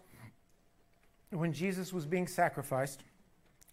when 1.30 1.52
Jesus 1.52 1.92
was 1.92 2.06
being 2.06 2.28
sacrificed. 2.28 3.02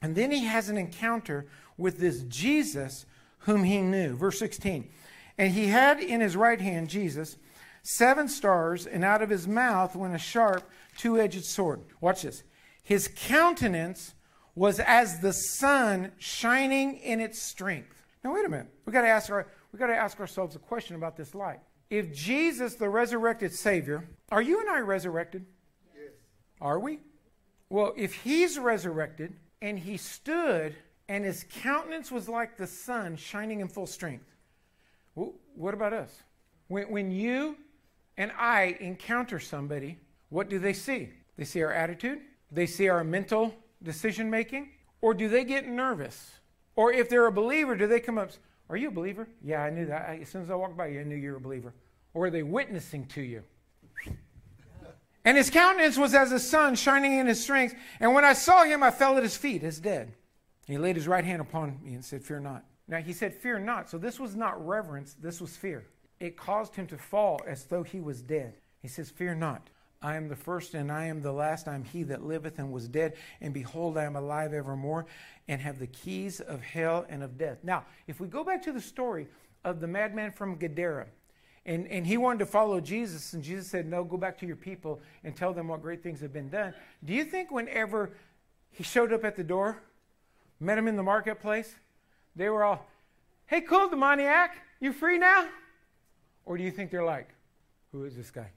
And 0.02 0.16
then 0.16 0.32
he 0.32 0.46
has 0.46 0.70
an 0.70 0.78
encounter 0.78 1.46
with 1.78 2.00
this 2.00 2.24
Jesus 2.24 3.06
whom 3.40 3.64
he 3.64 3.82
knew. 3.82 4.16
Verse 4.16 4.40
16. 4.40 4.90
And 5.38 5.54
he 5.54 5.68
had 5.68 6.00
in 6.00 6.22
his 6.22 6.36
right 6.36 6.60
hand, 6.60 6.90
Jesus, 6.90 7.38
seven 7.84 8.28
stars, 8.28 8.86
and 8.86 9.04
out 9.04 9.22
of 9.22 9.30
his 9.30 9.48
mouth 9.48 9.96
went 9.96 10.16
a 10.16 10.20
sharp, 10.20 10.70
two 10.98 11.20
edged 11.20 11.46
sword. 11.46 11.82
Watch 12.00 12.24
this. 12.24 12.44
His 12.84 13.10
countenance 13.16 14.14
was 14.56 14.80
as 14.80 15.20
the 15.20 15.34
sun 15.34 16.12
shining 16.18 16.98
in 16.98 17.20
its 17.20 17.42
strength. 17.42 18.04
Now, 18.24 18.34
wait 18.34 18.46
a 18.46 18.50
minute. 18.50 18.68
We've 18.86 18.94
got 18.94 19.02
to 19.02 19.08
ask, 19.08 19.32
our, 19.32 19.48
we 19.72 19.80
got 19.80 19.88
to 19.88 19.96
ask 19.96 20.20
ourselves 20.20 20.56
a 20.56 20.60
question 20.60 20.96
about 20.96 21.16
this 21.16 21.34
light. 21.34 21.60
If 21.90 22.14
Jesus, 22.14 22.76
the 22.76 22.90
resurrected 22.90 23.54
Savior, 23.54 24.08
are 24.30 24.42
you 24.42 24.60
and 24.60 24.70
I 24.70 24.80
resurrected? 24.80 25.46
Yes. 25.94 26.14
Are 26.60 26.80
we? 26.80 27.00
Well, 27.70 27.94
if 27.98 28.14
he's 28.14 28.60
resurrected 28.60 29.34
and 29.62 29.78
he 29.78 29.98
stood 29.98 30.76
and 31.08 31.26
his 31.26 31.46
countenance 31.62 32.12
was 32.12 32.30
like 32.30 32.58
the 32.58 32.68
sun 32.68 33.16
shining 33.18 33.60
in 33.60 33.68
full 33.68 33.88
strength, 33.88 34.26
well, 35.16 35.34
what 35.56 35.74
about 35.74 35.94
us? 35.94 36.24
When, 36.68 36.90
when 36.90 37.12
you 37.12 37.58
and 38.18 38.32
I 38.38 38.78
encounter 38.80 39.40
somebody, 39.40 39.98
what 40.30 40.50
do 40.50 40.58
they 40.58 40.74
see? 40.74 41.10
They 41.38 41.44
see 41.44 41.62
our 41.64 41.74
attitude, 41.74 42.20
they 42.52 42.66
see 42.66 42.88
our 42.88 43.04
mental 43.04 43.54
decision 43.84 44.30
making, 44.30 44.70
or 45.02 45.14
do 45.14 45.28
they 45.28 45.44
get 45.44 45.68
nervous? 45.68 46.32
Or 46.76 46.94
if 46.94 47.10
they're 47.10 47.28
a 47.28 47.32
believer, 47.32 47.76
do 47.76 47.88
they 47.88 48.00
come 48.00 48.18
up, 48.18 48.32
Are 48.70 48.78
you 48.78 48.88
a 48.88 48.92
believer? 48.92 49.28
Yeah, 49.44 49.64
I 49.64 49.70
knew 49.70 49.86
that. 49.88 50.18
As 50.22 50.30
soon 50.30 50.44
as 50.44 50.50
I 50.50 50.56
walked 50.56 50.78
by 50.78 50.88
you, 50.88 51.02
I 51.02 51.04
knew 51.04 51.16
you 51.16 51.32
were 51.32 51.38
a 51.38 51.42
believer. 51.42 51.74
Or 52.14 52.28
are 52.28 52.30
they 52.30 52.44
witnessing 52.44 53.06
to 53.08 53.22
you? 53.22 53.44
And 55.24 55.38
his 55.38 55.50
countenance 55.50 55.98
was 55.98 56.14
as 56.14 56.32
the 56.32 56.40
sun 56.40 56.76
shining 56.76 57.18
in 57.18 57.28
his 57.28 57.42
strength. 57.42 57.76
And 58.00 58.14
when 58.14 58.26
I 58.26 58.34
saw 58.34 58.64
him, 58.64 58.82
I 58.82 58.92
fell 58.92 59.18
at 59.18 59.24
his 59.24 59.38
feet 59.38 59.64
as 59.64 59.80
dead. 59.80 60.14
He 60.66 60.78
laid 60.78 60.96
his 60.96 61.08
right 61.08 61.26
hand 61.26 61.42
upon 61.42 61.80
me 61.84 61.94
and 61.94 62.04
said, 62.04 62.24
Fear 62.24 62.40
not. 62.40 62.66
Now 62.88 62.98
he 62.98 63.14
said, 63.14 63.34
Fear 63.34 63.60
not. 63.60 63.90
So 63.90 63.98
this 63.98 64.20
was 64.20 64.36
not 64.36 64.66
reverence, 64.66 65.14
this 65.14 65.40
was 65.40 65.56
fear. 65.56 65.86
It 66.20 66.38
caused 66.38 66.76
him 66.76 66.88
to 66.88 66.98
fall 66.98 67.42
as 67.48 67.66
though 67.66 67.84
he 67.84 68.00
was 68.00 68.22
dead. 68.22 68.56
He 68.80 68.88
says, 68.88 69.10
Fear 69.10 69.36
not. 69.36 69.70
I 70.04 70.16
am 70.16 70.28
the 70.28 70.36
first 70.36 70.74
and 70.74 70.92
I 70.92 71.06
am 71.06 71.22
the 71.22 71.32
last. 71.32 71.68
I 71.68 71.76
am 71.76 71.84
he 71.84 72.04
that 72.04 72.24
liveth 72.24 72.58
and 72.58 72.72
was 72.72 72.88
dead. 72.88 73.14
And 73.40 73.54
behold, 73.54 73.98
I 73.98 74.06
am 74.06 74.16
alive 74.16 74.54
evermore 74.54 75.06
and 75.48 75.62
have 75.62 75.78
the 75.78 75.88
keys 75.88 76.40
of 76.40 76.62
hell 76.62 77.06
and 77.08 77.22
of 77.22 77.38
death. 77.38 77.60
Now, 77.64 77.86
if 78.08 78.20
we 78.20 78.28
go 78.28 78.44
back 78.44 78.64
to 78.64 78.72
the 78.72 78.82
story 78.82 79.28
of 79.64 79.80
the 79.80 79.88
madman 79.88 80.32
from 80.32 80.56
Gadara, 80.56 81.08
and, 81.66 81.88
and 81.88 82.08
he 82.08 82.18
wanted 82.18 82.40
to 82.40 82.46
follow 82.48 82.80
Jesus, 82.80 83.34
and 83.34 83.44
Jesus 83.44 83.68
said, 83.68 83.86
No, 83.86 84.04
go 84.04 84.18
back 84.18 84.38
to 84.40 84.48
your 84.48 84.56
people 84.56 85.02
and 85.24 85.36
tell 85.36 85.54
them 85.54 85.68
what 85.68 85.82
great 85.82 86.02
things 86.02 86.20
have 86.22 86.34
been 86.34 86.50
done. 86.50 86.74
Do 87.06 87.14
you 87.14 87.24
think 87.24 87.52
whenever 87.52 88.12
he 88.72 88.84
showed 88.84 89.14
up 89.14 89.24
at 89.24 89.36
the 89.36 89.44
door, 89.44 89.82
met 90.60 90.78
him 90.78 90.88
in 90.88 90.96
the 90.96 91.04
marketplace, 91.04 91.76
they 92.36 92.50
were 92.50 92.64
all, 92.64 92.88
hey, 93.46 93.62
cool, 93.62 93.90
demoniac, 93.90 94.56
you 94.80 94.94
free 94.94 95.18
now? 95.18 95.48
Or 96.46 96.58
do 96.58 96.64
you 96.64 96.72
think 96.72 96.90
they're 96.90 97.04
like, 97.04 97.30
who 97.92 98.06
is 98.06 98.16
this 98.16 98.32
guy? 98.32 98.50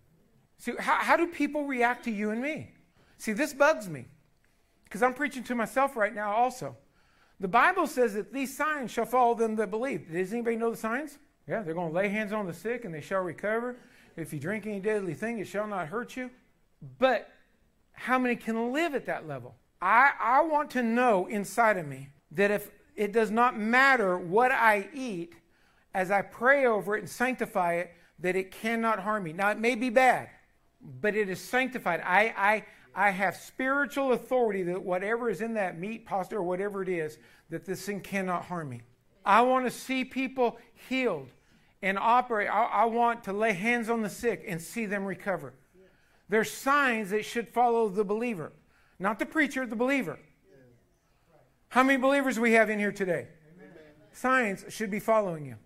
See, 0.59 0.73
how, 0.79 0.97
how 0.97 1.17
do 1.17 1.27
people 1.27 1.65
react 1.67 2.05
to 2.05 2.11
you 2.11 2.31
and 2.31 2.41
me? 2.41 2.71
See, 3.19 3.33
this 3.33 3.53
bugs 3.53 3.89
me 3.89 4.07
because 4.85 5.03
I'm 5.03 5.15
preaching 5.15 5.43
to 5.45 5.55
myself 5.55 5.97
right 5.97 6.15
now 6.15 6.33
also. 6.33 6.77
The 7.41 7.49
Bible 7.49 7.87
says 7.87 8.15
that 8.15 8.33
these 8.33 8.57
signs 8.57 8.93
shall 8.93 9.07
follow 9.07 9.35
them 9.35 9.57
that 9.57 9.71
believe. 9.71 10.11
Does 10.11 10.33
anybody 10.33 10.57
know 10.57 10.71
the 10.71 10.77
signs? 10.77 11.19
Yeah, 11.49 11.63
they're 11.63 11.75
going 11.75 11.91
to 11.91 11.95
lay 11.95 12.09
hands 12.09 12.33
on 12.33 12.47
the 12.47 12.55
sick 12.55 12.85
and 12.85 12.95
they 12.95 13.01
shall 13.01 13.21
recover. 13.21 13.77
If 14.17 14.33
you 14.33 14.41
drink 14.41 14.67
any 14.67 14.81
deadly 14.81 15.15
thing, 15.15 15.39
it 15.39 15.47
shall 15.47 15.67
not 15.67 15.89
hurt 15.89 16.17
you. 16.17 16.31
But 16.99 17.31
how 17.93 18.19
many 18.19 18.37
can 18.37 18.73
live 18.73 18.95
at 18.95 19.07
that 19.07 19.29
level? 19.29 19.55
I, 19.81 20.13
I 20.19 20.43
want 20.43 20.71
to 20.73 20.83
know 20.83 21.27
inside 21.27 21.77
of 21.77 21.87
me 21.87 22.09
that 22.33 22.51
if 22.51 22.71
it 22.97 23.13
does 23.13 23.31
not 23.31 23.59
matter 23.59 24.19
what 24.19 24.53
I 24.53 24.89
eat 24.95 25.35
as 25.95 26.11
I 26.11 26.23
pray 26.23 26.67
over 26.67 26.97
it 26.97 27.01
and 27.01 27.09
sanctify 27.09 27.75
it, 27.75 27.93
that 28.21 28.37
it 28.37 28.51
cannot 28.51 29.01
harm 29.01 29.25
me. 29.25 29.33
Now, 29.33 29.51
it 29.51 29.59
may 29.59 29.75
be 29.75 29.91
bad, 29.91 30.31
but 30.81 31.15
it 31.15 31.29
is 31.29 31.41
sanctified. 31.41 32.01
I, 32.05 32.35
I, 32.37 32.65
I 32.95 33.11
have 33.11 33.37
spiritual 33.37 34.13
authority 34.13 34.63
that 34.65 34.83
whatever 34.83 35.29
is 35.29 35.41
in 35.41 35.55
that 35.55 35.79
meat, 35.79 36.07
pasta, 36.07 36.37
or 36.37 36.43
whatever 36.43 36.83
it 36.83 36.89
is, 36.89 37.19
that 37.51 37.65
this 37.65 37.85
thing 37.85 38.01
cannot 38.01 38.45
harm 38.45 38.71
me. 38.71 38.83
I 39.25 39.43
want 39.43 39.65
to 39.65 39.71
see 39.71 40.05
people 40.05 40.59
healed 40.89 41.29
and 41.83 41.99
operate. 41.99 42.49
I, 42.49 42.65
I 42.65 42.85
want 42.87 43.25
to 43.25 43.33
lay 43.33 43.53
hands 43.53 43.89
on 43.91 44.03
the 44.03 44.11
sick 44.11 44.45
and 44.47 44.61
see 44.61 44.87
them 44.87 45.05
recover. 45.05 45.55
There's 46.29 46.51
signs 46.51 47.11
that 47.11 47.25
should 47.25 47.49
follow 47.49 47.89
the 47.89 48.05
believer, 48.05 48.53
not 48.99 49.19
the 49.19 49.27
preacher, 49.27 49.67
the 49.67 49.77
believer. 49.77 50.19
How 51.69 51.83
many 51.83 52.01
believers 52.01 52.39
we 52.39 52.53
have 52.53 52.71
in 52.71 52.79
here 52.79 52.93
today? 52.93 53.29
Signs 54.13 54.65
should 54.69 54.91
be 54.91 55.01
following 55.01 55.45
you. 55.45 55.57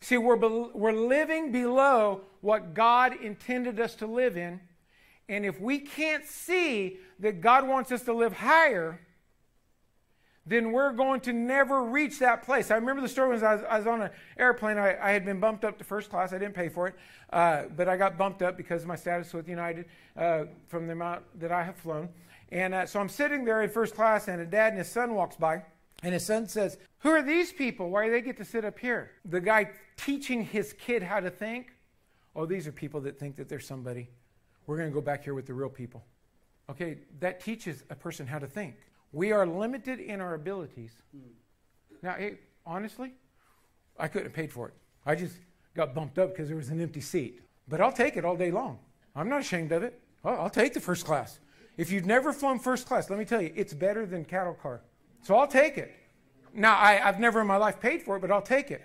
See, 0.00 0.18
we're, 0.18 0.36
be- 0.36 0.70
we're 0.74 0.92
living 0.92 1.50
below 1.50 2.20
what 2.40 2.74
God 2.74 3.14
intended 3.20 3.80
us 3.80 3.94
to 3.96 4.06
live 4.06 4.36
in. 4.36 4.60
And 5.28 5.44
if 5.44 5.60
we 5.60 5.78
can't 5.78 6.24
see 6.24 6.98
that 7.18 7.40
God 7.40 7.66
wants 7.66 7.90
us 7.90 8.02
to 8.02 8.12
live 8.12 8.34
higher, 8.34 9.00
then 10.48 10.72
we're 10.72 10.92
going 10.92 11.20
to 11.20 11.32
never 11.32 11.84
reach 11.84 12.18
that 12.20 12.42
place. 12.42 12.70
I 12.70 12.76
remember 12.76 13.02
the 13.02 13.08
story 13.08 13.28
when 13.28 13.44
I 13.44 13.54
was, 13.54 13.64
I 13.68 13.78
was 13.78 13.86
on 13.86 14.02
an 14.02 14.10
airplane. 14.38 14.78
I, 14.78 14.96
I, 14.98 15.10
had 15.10 15.24
been 15.24 15.40
bumped 15.40 15.64
up 15.64 15.76
to 15.78 15.84
first 15.84 16.08
class. 16.08 16.32
I 16.32 16.38
didn't 16.38 16.54
pay 16.54 16.70
for 16.70 16.88
it, 16.88 16.94
uh, 17.32 17.64
but 17.76 17.88
I 17.88 17.96
got 17.98 18.16
bumped 18.16 18.40
up 18.40 18.56
because 18.56 18.82
of 18.82 18.88
my 18.88 18.96
status 18.96 19.34
with 19.34 19.46
United 19.46 19.84
uh, 20.16 20.44
from 20.66 20.86
the 20.86 20.94
amount 20.94 21.22
that 21.38 21.52
I 21.52 21.62
have 21.62 21.76
flown. 21.76 22.08
And 22.50 22.72
uh, 22.72 22.86
so 22.86 22.98
I'm 22.98 23.10
sitting 23.10 23.44
there 23.44 23.62
in 23.62 23.68
first 23.68 23.94
class, 23.94 24.28
and 24.28 24.40
a 24.40 24.46
dad 24.46 24.68
and 24.68 24.78
his 24.78 24.88
son 24.90 25.14
walks 25.14 25.36
by, 25.36 25.62
and 26.02 26.14
his 26.14 26.24
son 26.24 26.48
says, 26.48 26.78
"Who 27.00 27.10
are 27.10 27.22
these 27.22 27.52
people? 27.52 27.90
Why 27.90 28.06
do 28.06 28.12
they 28.12 28.22
get 28.22 28.38
to 28.38 28.44
sit 28.44 28.64
up 28.64 28.78
here?" 28.78 29.10
The 29.26 29.40
guy 29.40 29.70
teaching 29.98 30.44
his 30.44 30.72
kid 30.72 31.02
how 31.02 31.20
to 31.20 31.30
think. 31.30 31.74
Oh, 32.34 32.46
these 32.46 32.66
are 32.66 32.72
people 32.72 33.02
that 33.02 33.18
think 33.18 33.36
that 33.36 33.50
they're 33.50 33.60
somebody. 33.60 34.08
We're 34.66 34.78
going 34.78 34.88
to 34.88 34.94
go 34.94 35.02
back 35.02 35.24
here 35.24 35.34
with 35.34 35.46
the 35.46 35.54
real 35.54 35.68
people. 35.68 36.04
Okay, 36.70 36.98
that 37.20 37.40
teaches 37.40 37.84
a 37.90 37.94
person 37.94 38.26
how 38.26 38.38
to 38.38 38.46
think. 38.46 38.76
We 39.12 39.32
are 39.32 39.46
limited 39.46 40.00
in 40.00 40.20
our 40.20 40.34
abilities. 40.34 40.92
Hmm. 41.12 41.30
Now, 42.02 42.14
hey, 42.14 42.38
honestly, 42.66 43.14
I 43.98 44.08
couldn't 44.08 44.28
have 44.28 44.34
paid 44.34 44.52
for 44.52 44.68
it. 44.68 44.74
I 45.06 45.14
just 45.14 45.36
got 45.74 45.94
bumped 45.94 46.18
up 46.18 46.32
because 46.32 46.48
there 46.48 46.56
was 46.56 46.68
an 46.68 46.80
empty 46.80 47.00
seat. 47.00 47.40
But 47.68 47.80
I'll 47.80 47.92
take 47.92 48.16
it 48.16 48.24
all 48.24 48.36
day 48.36 48.50
long. 48.50 48.78
I'm 49.14 49.28
not 49.28 49.40
ashamed 49.40 49.72
of 49.72 49.82
it. 49.82 50.00
I'll, 50.24 50.42
I'll 50.42 50.50
take 50.50 50.74
the 50.74 50.80
first 50.80 51.04
class. 51.04 51.38
If 51.76 51.90
you've 51.92 52.06
never 52.06 52.32
flown 52.32 52.58
first 52.58 52.86
class, 52.86 53.08
let 53.08 53.18
me 53.18 53.24
tell 53.24 53.40
you, 53.40 53.52
it's 53.54 53.72
better 53.72 54.04
than 54.04 54.24
cattle 54.24 54.54
car. 54.54 54.82
So 55.22 55.36
I'll 55.36 55.46
take 55.46 55.78
it. 55.78 55.94
Now, 56.52 56.76
I, 56.76 57.06
I've 57.06 57.20
never 57.20 57.40
in 57.40 57.46
my 57.46 57.56
life 57.56 57.80
paid 57.80 58.02
for 58.02 58.16
it, 58.16 58.20
but 58.20 58.30
I'll 58.30 58.42
take 58.42 58.70
it. 58.70 58.82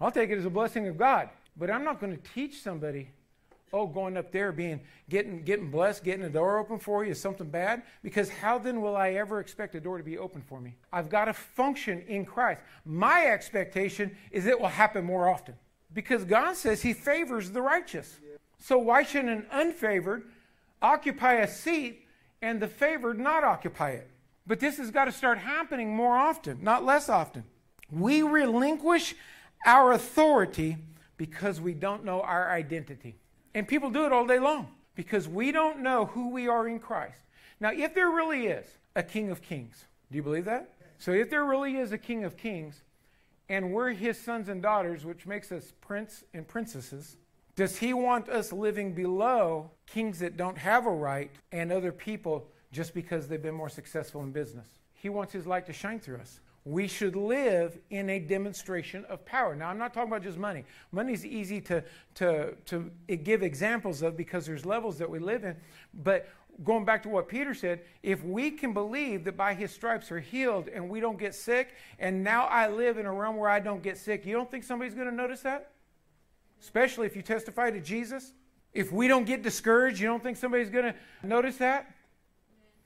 I'll 0.00 0.12
take 0.12 0.30
it 0.30 0.38
as 0.38 0.44
a 0.44 0.50
blessing 0.50 0.86
of 0.88 0.96
God. 0.96 1.30
But 1.56 1.70
I'm 1.70 1.84
not 1.84 2.00
going 2.00 2.16
to 2.16 2.22
teach 2.34 2.62
somebody 2.62 3.10
oh, 3.72 3.86
going 3.86 4.16
up 4.16 4.30
there, 4.32 4.52
being 4.52 4.80
getting 5.08 5.42
getting 5.42 5.70
blessed, 5.70 6.04
getting 6.04 6.24
a 6.24 6.30
door 6.30 6.58
open 6.58 6.78
for 6.78 7.04
you 7.04 7.12
is 7.12 7.20
something 7.20 7.48
bad? 7.48 7.82
Because 8.02 8.28
how 8.28 8.58
then 8.58 8.80
will 8.80 8.96
I 8.96 9.12
ever 9.12 9.40
expect 9.40 9.74
a 9.74 9.80
door 9.80 9.98
to 9.98 10.04
be 10.04 10.18
open 10.18 10.42
for 10.42 10.60
me? 10.60 10.76
I've 10.92 11.08
got 11.08 11.26
to 11.26 11.32
function 11.32 12.02
in 12.06 12.24
Christ. 12.24 12.62
My 12.84 13.26
expectation 13.26 14.16
is 14.30 14.46
it 14.46 14.60
will 14.60 14.68
happen 14.68 15.04
more 15.04 15.28
often. 15.28 15.54
Because 15.92 16.24
God 16.24 16.56
says 16.56 16.82
He 16.82 16.92
favors 16.92 17.50
the 17.50 17.62
righteous. 17.62 18.18
So 18.58 18.78
why 18.78 19.02
shouldn't 19.02 19.46
an 19.52 19.72
unfavored 19.72 20.22
occupy 20.80 21.34
a 21.34 21.48
seat 21.48 22.06
and 22.40 22.60
the 22.60 22.68
favored 22.68 23.18
not 23.18 23.44
occupy 23.44 23.90
it? 23.90 24.08
But 24.46 24.60
this 24.60 24.78
has 24.78 24.90
got 24.90 25.06
to 25.06 25.12
start 25.12 25.38
happening 25.38 25.94
more 25.94 26.16
often, 26.16 26.62
not 26.62 26.84
less 26.84 27.08
often. 27.08 27.44
We 27.90 28.22
relinquish 28.22 29.14
our 29.66 29.92
authority 29.92 30.78
because 31.16 31.60
we 31.60 31.74
don't 31.74 32.04
know 32.04 32.20
our 32.20 32.50
identity. 32.50 33.16
And 33.54 33.68
people 33.68 33.90
do 33.90 34.06
it 34.06 34.12
all 34.12 34.26
day 34.26 34.38
long 34.38 34.68
because 34.94 35.28
we 35.28 35.52
don't 35.52 35.80
know 35.80 36.06
who 36.06 36.30
we 36.30 36.48
are 36.48 36.66
in 36.68 36.78
Christ. 36.78 37.20
Now, 37.60 37.70
if 37.72 37.94
there 37.94 38.10
really 38.10 38.46
is 38.46 38.66
a 38.96 39.02
King 39.02 39.30
of 39.30 39.42
Kings, 39.42 39.84
do 40.10 40.16
you 40.16 40.22
believe 40.22 40.46
that? 40.46 40.74
So, 40.98 41.12
if 41.12 41.30
there 41.30 41.44
really 41.44 41.76
is 41.76 41.92
a 41.92 41.98
King 41.98 42.24
of 42.24 42.36
Kings, 42.36 42.82
and 43.48 43.72
we're 43.72 43.90
his 43.90 44.18
sons 44.18 44.48
and 44.48 44.62
daughters, 44.62 45.04
which 45.04 45.26
makes 45.26 45.52
us 45.52 45.72
prince 45.80 46.24
and 46.32 46.46
princesses, 46.46 47.16
does 47.54 47.78
he 47.78 47.92
want 47.92 48.28
us 48.28 48.52
living 48.52 48.94
below 48.94 49.70
kings 49.86 50.20
that 50.20 50.36
don't 50.36 50.56
have 50.56 50.86
a 50.86 50.90
right 50.90 51.30
and 51.50 51.70
other 51.70 51.92
people 51.92 52.48
just 52.72 52.94
because 52.94 53.28
they've 53.28 53.42
been 53.42 53.54
more 53.54 53.68
successful 53.68 54.22
in 54.22 54.32
business? 54.32 54.66
He 54.94 55.10
wants 55.10 55.32
his 55.32 55.46
light 55.46 55.66
to 55.66 55.72
shine 55.72 56.00
through 56.00 56.18
us 56.18 56.40
we 56.64 56.86
should 56.86 57.16
live 57.16 57.78
in 57.90 58.08
a 58.10 58.20
demonstration 58.20 59.04
of 59.06 59.24
power. 59.26 59.56
Now, 59.56 59.68
I'm 59.68 59.78
not 59.78 59.92
talking 59.92 60.10
about 60.10 60.22
just 60.22 60.38
money. 60.38 60.64
Money 60.92 61.12
is 61.12 61.26
easy 61.26 61.60
to, 61.62 61.82
to, 62.16 62.54
to 62.66 62.90
give 63.24 63.42
examples 63.42 64.02
of 64.02 64.16
because 64.16 64.46
there's 64.46 64.64
levels 64.64 64.98
that 64.98 65.10
we 65.10 65.18
live 65.18 65.42
in. 65.42 65.56
But 65.92 66.28
going 66.62 66.84
back 66.84 67.02
to 67.02 67.08
what 67.08 67.28
Peter 67.28 67.52
said, 67.52 67.80
if 68.02 68.22
we 68.24 68.50
can 68.50 68.72
believe 68.72 69.24
that 69.24 69.36
by 69.36 69.54
his 69.54 69.72
stripes 69.72 70.12
are 70.12 70.20
healed 70.20 70.68
and 70.68 70.88
we 70.88 71.00
don't 71.00 71.18
get 71.18 71.34
sick, 71.34 71.74
and 71.98 72.22
now 72.22 72.44
I 72.46 72.68
live 72.68 72.96
in 72.96 73.06
a 73.06 73.12
realm 73.12 73.36
where 73.36 73.50
I 73.50 73.58
don't 73.58 73.82
get 73.82 73.98
sick, 73.98 74.24
you 74.24 74.32
don't 74.32 74.50
think 74.50 74.62
somebody's 74.62 74.94
going 74.94 75.08
to 75.08 75.14
notice 75.14 75.40
that? 75.40 75.72
Especially 76.60 77.06
if 77.06 77.16
you 77.16 77.22
testify 77.22 77.70
to 77.70 77.80
Jesus? 77.80 78.34
If 78.72 78.92
we 78.92 79.08
don't 79.08 79.24
get 79.24 79.42
discouraged, 79.42 80.00
you 80.00 80.06
don't 80.06 80.22
think 80.22 80.36
somebody's 80.36 80.70
going 80.70 80.92
to 80.92 80.94
notice 81.26 81.56
that? 81.56 81.91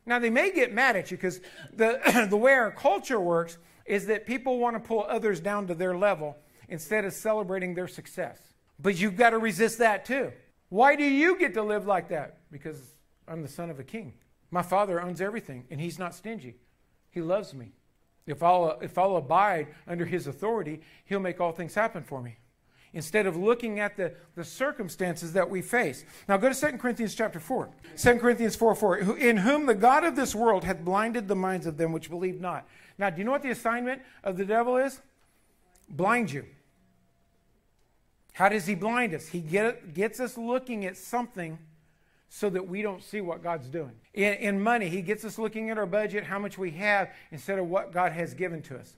Now, 0.06 0.18
they 0.20 0.30
may 0.30 0.52
get 0.52 0.72
mad 0.72 0.96
at 0.96 1.10
you 1.10 1.16
because 1.16 1.40
the, 1.72 2.26
the 2.30 2.36
way 2.36 2.52
our 2.52 2.70
culture 2.70 3.20
works 3.20 3.58
is 3.84 4.06
that 4.06 4.26
people 4.26 4.58
want 4.58 4.74
to 4.76 4.80
pull 4.80 5.04
others 5.08 5.40
down 5.40 5.66
to 5.66 5.74
their 5.74 5.96
level 5.96 6.36
instead 6.68 7.04
of 7.04 7.12
celebrating 7.12 7.74
their 7.74 7.88
success. 7.88 8.38
But 8.78 8.98
you've 9.00 9.16
got 9.16 9.30
to 9.30 9.38
resist 9.38 9.78
that 9.78 10.04
too. 10.04 10.32
Why 10.68 10.96
do 10.96 11.04
you 11.04 11.38
get 11.38 11.54
to 11.54 11.62
live 11.62 11.86
like 11.86 12.08
that? 12.08 12.38
Because 12.50 12.80
I'm 13.28 13.42
the 13.42 13.48
son 13.48 13.70
of 13.70 13.78
a 13.78 13.84
king. 13.84 14.14
My 14.50 14.62
father 14.62 15.00
owns 15.00 15.20
everything, 15.20 15.64
and 15.70 15.80
he's 15.80 15.98
not 15.98 16.14
stingy. 16.14 16.56
He 17.10 17.20
loves 17.20 17.54
me. 17.54 17.72
If 18.26 18.42
I'll, 18.42 18.78
if 18.80 18.98
I'll 18.98 19.16
abide 19.16 19.68
under 19.86 20.04
his 20.04 20.26
authority, 20.26 20.80
he'll 21.04 21.20
make 21.20 21.40
all 21.40 21.52
things 21.52 21.74
happen 21.74 22.02
for 22.02 22.20
me 22.20 22.38
instead 22.96 23.26
of 23.26 23.36
looking 23.36 23.78
at 23.78 23.94
the, 23.94 24.10
the 24.36 24.42
circumstances 24.42 25.34
that 25.34 25.48
we 25.48 25.60
face. 25.60 26.06
Now 26.28 26.38
go 26.38 26.50
to 26.50 26.58
2 26.58 26.78
Corinthians 26.78 27.14
chapter 27.14 27.38
4. 27.38 27.68
2 27.94 28.14
Corinthians 28.18 28.56
4 28.56 28.74
4. 28.74 28.98
In 29.18 29.36
whom 29.36 29.66
the 29.66 29.74
God 29.74 30.02
of 30.02 30.16
this 30.16 30.34
world 30.34 30.64
hath 30.64 30.82
blinded 30.82 31.28
the 31.28 31.36
minds 31.36 31.66
of 31.66 31.76
them 31.76 31.92
which 31.92 32.08
believe 32.08 32.40
not. 32.40 32.66
Now, 32.96 33.10
do 33.10 33.18
you 33.18 33.24
know 33.24 33.32
what 33.32 33.42
the 33.42 33.50
assignment 33.50 34.00
of 34.24 34.38
the 34.38 34.46
devil 34.46 34.78
is? 34.78 35.02
Blind 35.90 36.32
you. 36.32 36.46
How 38.32 38.48
does 38.48 38.66
he 38.66 38.74
blind 38.74 39.14
us? 39.14 39.28
He 39.28 39.40
get, 39.40 39.92
gets 39.92 40.18
us 40.18 40.38
looking 40.38 40.86
at 40.86 40.96
something 40.96 41.58
so 42.30 42.48
that 42.48 42.66
we 42.66 42.80
don't 42.80 43.02
see 43.02 43.20
what 43.20 43.42
God's 43.42 43.68
doing. 43.68 43.92
In, 44.14 44.34
in 44.34 44.60
money, 44.60 44.88
he 44.88 45.02
gets 45.02 45.22
us 45.22 45.38
looking 45.38 45.68
at 45.68 45.76
our 45.76 45.86
budget, 45.86 46.24
how 46.24 46.38
much 46.38 46.56
we 46.56 46.70
have, 46.72 47.10
instead 47.30 47.58
of 47.58 47.68
what 47.68 47.92
God 47.92 48.12
has 48.12 48.32
given 48.32 48.62
to 48.62 48.78
us 48.78 48.96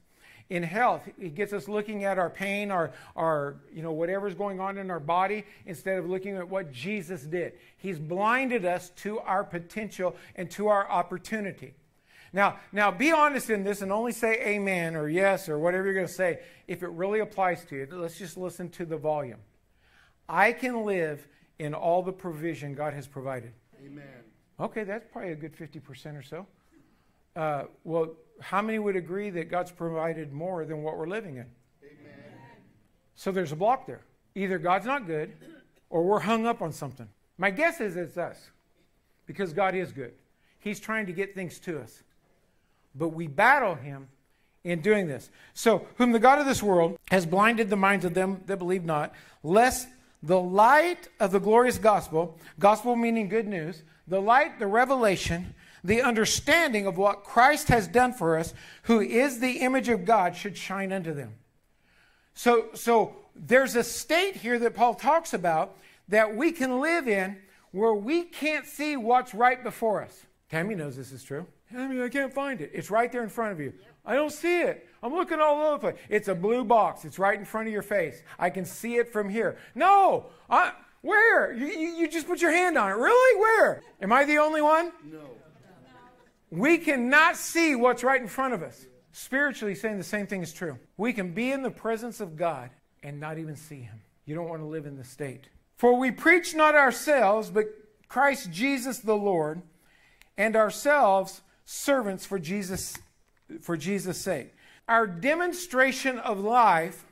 in 0.50 0.62
health. 0.62 1.02
It 1.18 1.34
gets 1.34 1.52
us 1.52 1.68
looking 1.68 2.04
at 2.04 2.18
our 2.18 2.30
pain 2.30 2.70
our, 2.70 2.92
our 3.16 3.56
you 3.72 3.82
know 3.82 3.92
whatever's 3.92 4.34
going 4.34 4.60
on 4.60 4.78
in 4.78 4.90
our 4.90 5.00
body 5.00 5.44
instead 5.66 5.98
of 5.98 6.08
looking 6.08 6.36
at 6.36 6.48
what 6.48 6.72
jesus 6.72 7.22
did. 7.22 7.54
He's 7.76 7.98
blinded 7.98 8.64
us 8.64 8.90
to 8.96 9.18
our 9.20 9.44
potential 9.44 10.16
and 10.36 10.50
to 10.52 10.68
our 10.68 10.88
opportunity. 10.88 11.74
Now 12.32 12.58
now 12.72 12.90
be 12.90 13.12
honest 13.12 13.50
in 13.50 13.62
this 13.62 13.82
and 13.82 13.92
only 13.92 14.12
say 14.12 14.40
amen 14.40 14.96
or 14.96 15.08
yes 15.08 15.48
or 15.48 15.58
whatever 15.58 15.84
you're 15.84 15.94
going 15.94 16.06
to 16.06 16.12
say. 16.12 16.40
If 16.66 16.82
it 16.82 16.90
really 16.90 17.20
applies 17.20 17.64
to 17.66 17.76
you 17.76 17.88
let's 17.90 18.18
just 18.18 18.36
listen 18.36 18.70
to 18.70 18.86
the 18.86 18.96
volume. 18.96 19.40
I 20.28 20.52
can 20.52 20.84
live 20.84 21.26
in 21.58 21.74
all 21.74 22.02
the 22.02 22.12
provision 22.12 22.74
god 22.74 22.94
has 22.94 23.06
provided. 23.06 23.52
Amen. 23.84 24.24
Okay 24.58 24.84
that's 24.84 25.04
probably 25.12 25.32
a 25.32 25.36
good 25.36 25.54
50% 25.54 26.18
or 26.18 26.22
so. 26.22 26.46
Uh, 27.36 27.64
well 27.84 28.16
how 28.40 28.62
many 28.62 28.78
would 28.78 28.96
agree 28.96 29.30
that 29.30 29.50
God's 29.50 29.70
provided 29.70 30.32
more 30.32 30.64
than 30.64 30.82
what 30.82 30.96
we're 30.96 31.08
living 31.08 31.36
in? 31.36 31.46
Amen. 31.82 32.24
So 33.14 33.32
there's 33.32 33.52
a 33.52 33.56
block 33.56 33.86
there. 33.86 34.02
Either 34.34 34.58
God's 34.58 34.86
not 34.86 35.06
good 35.06 35.32
or 35.90 36.04
we're 36.04 36.20
hung 36.20 36.46
up 36.46 36.62
on 36.62 36.72
something. 36.72 37.08
My 37.36 37.50
guess 37.50 37.80
is 37.80 37.96
it's 37.96 38.16
us 38.16 38.50
because 39.26 39.52
God 39.52 39.74
is 39.74 39.92
good. 39.92 40.12
He's 40.58 40.80
trying 40.80 41.06
to 41.06 41.12
get 41.12 41.34
things 41.34 41.58
to 41.60 41.80
us. 41.80 42.02
But 42.94 43.10
we 43.10 43.26
battle 43.26 43.74
Him 43.74 44.08
in 44.64 44.80
doing 44.80 45.06
this. 45.06 45.30
So, 45.54 45.86
whom 45.96 46.12
the 46.12 46.18
God 46.18 46.40
of 46.40 46.46
this 46.46 46.62
world 46.62 46.98
has 47.10 47.26
blinded 47.26 47.70
the 47.70 47.76
minds 47.76 48.04
of 48.04 48.14
them 48.14 48.42
that 48.46 48.58
believe 48.58 48.84
not, 48.84 49.14
lest 49.42 49.88
the 50.22 50.40
light 50.40 51.08
of 51.20 51.30
the 51.30 51.38
glorious 51.38 51.78
gospel, 51.78 52.38
gospel 52.58 52.96
meaning 52.96 53.28
good 53.28 53.46
news, 53.46 53.82
the 54.08 54.20
light, 54.20 54.58
the 54.58 54.66
revelation 54.66 55.54
the 55.84 56.02
understanding 56.02 56.86
of 56.86 56.96
what 56.96 57.24
Christ 57.24 57.68
has 57.68 57.88
done 57.88 58.12
for 58.12 58.38
us, 58.38 58.54
who 58.82 59.00
is 59.00 59.40
the 59.40 59.58
image 59.58 59.88
of 59.88 60.04
God, 60.04 60.36
should 60.36 60.56
shine 60.56 60.92
unto 60.92 61.14
them. 61.14 61.34
So, 62.34 62.66
so 62.74 63.16
there's 63.34 63.76
a 63.76 63.84
state 63.84 64.36
here 64.36 64.58
that 64.58 64.74
Paul 64.74 64.94
talks 64.94 65.34
about 65.34 65.76
that 66.08 66.36
we 66.36 66.52
can 66.52 66.80
live 66.80 67.08
in 67.08 67.36
where 67.72 67.94
we 67.94 68.24
can't 68.24 68.66
see 68.66 68.96
what's 68.96 69.34
right 69.34 69.62
before 69.62 70.02
us. 70.02 70.24
Tammy 70.50 70.74
knows 70.74 70.96
this 70.96 71.12
is 71.12 71.22
true. 71.22 71.46
Mean, 71.70 72.00
I 72.00 72.08
can't 72.08 72.32
find 72.32 72.60
it. 72.60 72.70
It's 72.72 72.90
right 72.90 73.12
there 73.12 73.22
in 73.22 73.28
front 73.28 73.52
of 73.52 73.60
you. 73.60 73.74
I 74.06 74.14
don't 74.14 74.32
see 74.32 74.62
it. 74.62 74.88
I'm 75.02 75.12
looking 75.12 75.38
all 75.38 75.62
over 75.66 75.72
the 75.72 75.78
place. 75.78 75.96
It's 76.08 76.28
a 76.28 76.34
blue 76.34 76.64
box. 76.64 77.04
It's 77.04 77.18
right 77.18 77.38
in 77.38 77.44
front 77.44 77.66
of 77.66 77.72
your 77.72 77.82
face. 77.82 78.22
I 78.38 78.48
can 78.48 78.64
see 78.64 78.96
it 78.96 79.12
from 79.12 79.28
here. 79.28 79.58
No, 79.74 80.26
I, 80.48 80.72
Where? 81.02 81.52
You, 81.52 81.66
you, 81.66 81.88
you 81.96 82.08
just 82.08 82.26
put 82.26 82.40
your 82.40 82.52
hand 82.52 82.76
on 82.76 82.90
it. 82.90 82.94
Really? 82.94 83.40
Where? 83.40 83.82
Am 84.00 84.12
I 84.12 84.24
the 84.24 84.38
only 84.38 84.62
one? 84.62 84.92
No. 85.10 85.20
We 86.50 86.78
cannot 86.78 87.36
see 87.36 87.74
what's 87.74 88.04
right 88.04 88.20
in 88.20 88.28
front 88.28 88.54
of 88.54 88.62
us. 88.62 88.86
Spiritually, 89.12 89.74
saying 89.74 89.98
the 89.98 90.04
same 90.04 90.26
thing 90.26 90.42
is 90.42 90.52
true. 90.52 90.78
We 90.96 91.12
can 91.12 91.32
be 91.32 91.50
in 91.50 91.62
the 91.62 91.70
presence 91.70 92.20
of 92.20 92.36
God 92.36 92.70
and 93.02 93.18
not 93.18 93.38
even 93.38 93.56
see 93.56 93.80
Him. 93.80 94.00
You 94.24 94.34
don't 94.34 94.48
want 94.48 94.62
to 94.62 94.66
live 94.66 94.86
in 94.86 94.96
this 94.96 95.08
state. 95.08 95.48
For 95.76 95.94
we 95.94 96.10
preach 96.10 96.54
not 96.54 96.74
ourselves, 96.74 97.50
but 97.50 97.66
Christ 98.08 98.50
Jesus 98.50 98.98
the 98.98 99.16
Lord, 99.16 99.62
and 100.36 100.56
ourselves 100.56 101.42
servants 101.64 102.24
for 102.24 102.38
Jesus 102.38 102.96
for 103.60 103.76
Jesus' 103.76 104.18
sake. 104.18 104.54
Our 104.88 105.06
demonstration 105.06 106.18
of 106.18 106.38
life 106.38 107.04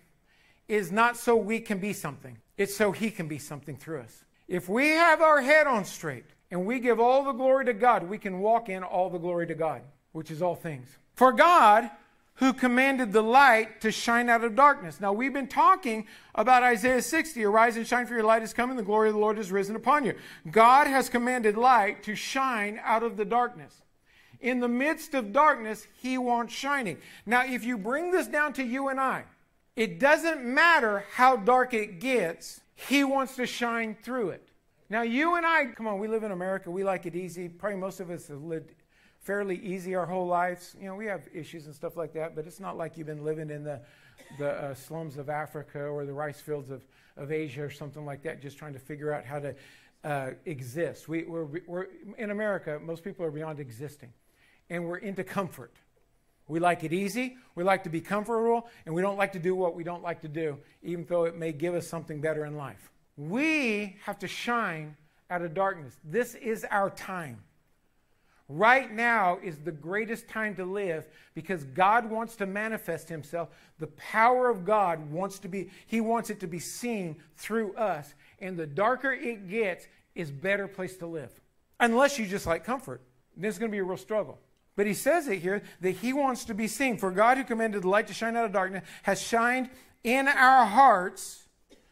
is 0.68 0.90
not 0.90 1.16
so 1.16 1.36
we 1.36 1.60
can 1.60 1.78
be 1.78 1.92
something. 1.92 2.38
It's 2.56 2.76
so 2.76 2.92
he 2.92 3.10
can 3.10 3.28
be 3.28 3.38
something 3.38 3.76
through 3.76 4.00
us. 4.00 4.24
If 4.48 4.68
we 4.68 4.88
have 4.90 5.20
our 5.20 5.42
head 5.42 5.66
on 5.66 5.84
straight 5.84 6.24
and 6.50 6.66
we 6.66 6.78
give 6.78 7.00
all 7.00 7.24
the 7.24 7.32
glory 7.32 7.64
to 7.66 7.72
God, 7.72 8.04
we 8.04 8.18
can 8.18 8.40
walk 8.40 8.68
in 8.68 8.82
all 8.82 9.10
the 9.10 9.18
glory 9.18 9.46
to 9.46 9.54
God, 9.54 9.82
which 10.12 10.30
is 10.30 10.42
all 10.42 10.54
things. 10.54 10.88
For 11.14 11.32
God, 11.32 11.90
who 12.36 12.52
commanded 12.52 13.12
the 13.12 13.22
light 13.22 13.80
to 13.80 13.90
shine 13.90 14.28
out 14.28 14.44
of 14.44 14.54
darkness. 14.54 15.00
Now, 15.00 15.12
we've 15.12 15.32
been 15.32 15.48
talking 15.48 16.06
about 16.34 16.62
Isaiah 16.62 17.00
60 17.00 17.42
Arise 17.44 17.76
and 17.76 17.86
shine, 17.86 18.06
for 18.06 18.14
your 18.14 18.24
light 18.24 18.42
is 18.42 18.52
coming, 18.52 18.76
the 18.76 18.82
glory 18.82 19.08
of 19.08 19.14
the 19.14 19.20
Lord 19.20 19.38
is 19.38 19.50
risen 19.50 19.74
upon 19.74 20.04
you. 20.04 20.14
God 20.50 20.86
has 20.86 21.08
commanded 21.08 21.56
light 21.56 22.02
to 22.04 22.14
shine 22.14 22.78
out 22.84 23.02
of 23.02 23.16
the 23.16 23.24
darkness. 23.24 23.82
In 24.40 24.60
the 24.60 24.68
midst 24.68 25.14
of 25.14 25.32
darkness, 25.32 25.86
He 26.00 26.18
wants 26.18 26.52
shining. 26.52 26.98
Now, 27.24 27.44
if 27.46 27.64
you 27.64 27.78
bring 27.78 28.10
this 28.10 28.26
down 28.26 28.52
to 28.54 28.62
you 28.62 28.88
and 28.88 29.00
I, 29.00 29.24
it 29.74 29.98
doesn't 29.98 30.44
matter 30.44 31.04
how 31.14 31.36
dark 31.36 31.72
it 31.72 32.00
gets, 32.00 32.60
He 32.74 33.02
wants 33.02 33.36
to 33.36 33.46
shine 33.46 33.96
through 34.02 34.30
it. 34.30 34.46
Now, 34.88 35.02
you 35.02 35.34
and 35.34 35.44
I, 35.44 35.66
come 35.66 35.88
on, 35.88 35.98
we 35.98 36.06
live 36.06 36.22
in 36.22 36.30
America. 36.30 36.70
We 36.70 36.84
like 36.84 37.06
it 37.06 37.16
easy. 37.16 37.48
Probably 37.48 37.78
most 37.78 37.98
of 37.98 38.08
us 38.08 38.28
have 38.28 38.42
lived 38.42 38.72
fairly 39.18 39.56
easy 39.56 39.96
our 39.96 40.06
whole 40.06 40.28
lives. 40.28 40.76
You 40.80 40.86
know, 40.86 40.94
we 40.94 41.06
have 41.06 41.28
issues 41.34 41.66
and 41.66 41.74
stuff 41.74 41.96
like 41.96 42.12
that, 42.12 42.36
but 42.36 42.46
it's 42.46 42.60
not 42.60 42.76
like 42.76 42.96
you've 42.96 43.08
been 43.08 43.24
living 43.24 43.50
in 43.50 43.64
the, 43.64 43.80
the 44.38 44.50
uh, 44.50 44.74
slums 44.74 45.16
of 45.16 45.28
Africa 45.28 45.80
or 45.80 46.06
the 46.06 46.12
rice 46.12 46.40
fields 46.40 46.70
of, 46.70 46.86
of 47.16 47.32
Asia 47.32 47.64
or 47.64 47.70
something 47.70 48.06
like 48.06 48.22
that, 48.22 48.40
just 48.40 48.58
trying 48.58 48.74
to 48.74 48.78
figure 48.78 49.12
out 49.12 49.24
how 49.24 49.40
to 49.40 49.56
uh, 50.04 50.30
exist. 50.44 51.08
We, 51.08 51.24
we're, 51.24 51.48
we're, 51.66 51.86
in 52.16 52.30
America, 52.30 52.78
most 52.80 53.02
people 53.02 53.26
are 53.26 53.32
beyond 53.32 53.58
existing, 53.58 54.12
and 54.70 54.86
we're 54.86 54.98
into 54.98 55.24
comfort. 55.24 55.74
We 56.46 56.60
like 56.60 56.84
it 56.84 56.92
easy, 56.92 57.38
we 57.56 57.64
like 57.64 57.82
to 57.82 57.90
be 57.90 58.00
comfortable, 58.00 58.68
and 58.84 58.94
we 58.94 59.02
don't 59.02 59.16
like 59.16 59.32
to 59.32 59.40
do 59.40 59.56
what 59.56 59.74
we 59.74 59.82
don't 59.82 60.04
like 60.04 60.20
to 60.20 60.28
do, 60.28 60.58
even 60.84 61.04
though 61.08 61.24
it 61.24 61.36
may 61.36 61.50
give 61.50 61.74
us 61.74 61.88
something 61.88 62.20
better 62.20 62.44
in 62.44 62.56
life. 62.56 62.92
We 63.16 63.96
have 64.04 64.18
to 64.20 64.28
shine 64.28 64.96
out 65.30 65.42
of 65.42 65.54
darkness. 65.54 65.96
This 66.04 66.34
is 66.34 66.64
our 66.70 66.90
time. 66.90 67.42
Right 68.48 68.92
now 68.92 69.38
is 69.42 69.58
the 69.58 69.72
greatest 69.72 70.28
time 70.28 70.54
to 70.54 70.64
live 70.64 71.08
because 71.34 71.64
God 71.64 72.08
wants 72.08 72.36
to 72.36 72.46
manifest 72.46 73.08
himself. 73.08 73.48
The 73.80 73.88
power 73.88 74.48
of 74.48 74.64
God 74.64 75.10
wants 75.10 75.40
to 75.40 75.48
be 75.48 75.70
he 75.86 76.00
wants 76.00 76.30
it 76.30 76.38
to 76.40 76.46
be 76.46 76.60
seen 76.60 77.16
through 77.36 77.74
us. 77.74 78.14
And 78.38 78.56
the 78.56 78.66
darker 78.66 79.12
it 79.12 79.48
gets 79.48 79.88
is 80.14 80.30
better 80.30 80.68
place 80.68 80.96
to 80.98 81.06
live. 81.06 81.32
Unless 81.80 82.18
you 82.18 82.26
just 82.26 82.46
like 82.46 82.64
comfort. 82.64 83.02
Then 83.36 83.48
it's 83.48 83.58
going 83.58 83.70
to 83.70 83.74
be 83.74 83.80
a 83.80 83.84
real 83.84 83.96
struggle. 83.96 84.38
But 84.76 84.86
he 84.86 84.94
says 84.94 85.26
it 85.26 85.40
here 85.40 85.62
that 85.80 85.90
he 85.90 86.12
wants 86.12 86.44
to 86.44 86.54
be 86.54 86.68
seen. 86.68 86.98
For 86.98 87.10
God 87.10 87.38
who 87.38 87.44
commanded 87.44 87.82
the 87.82 87.88
light 87.88 88.06
to 88.06 88.14
shine 88.14 88.36
out 88.36 88.44
of 88.44 88.52
darkness 88.52 88.84
has 89.02 89.20
shined 89.20 89.70
in 90.04 90.28
our 90.28 90.66
hearts. 90.66 91.45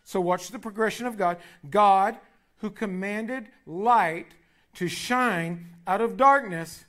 So 0.05 0.21
watch 0.21 0.49
the 0.49 0.59
progression 0.59 1.07
of 1.07 1.17
God. 1.17 1.39
God 1.69 2.17
who 2.59 2.71
commanded 2.71 3.47
light 3.67 4.29
to 4.75 4.89
shine 4.89 5.71
out 5.87 6.01
of 6.01 6.17
darkness 6.17 6.85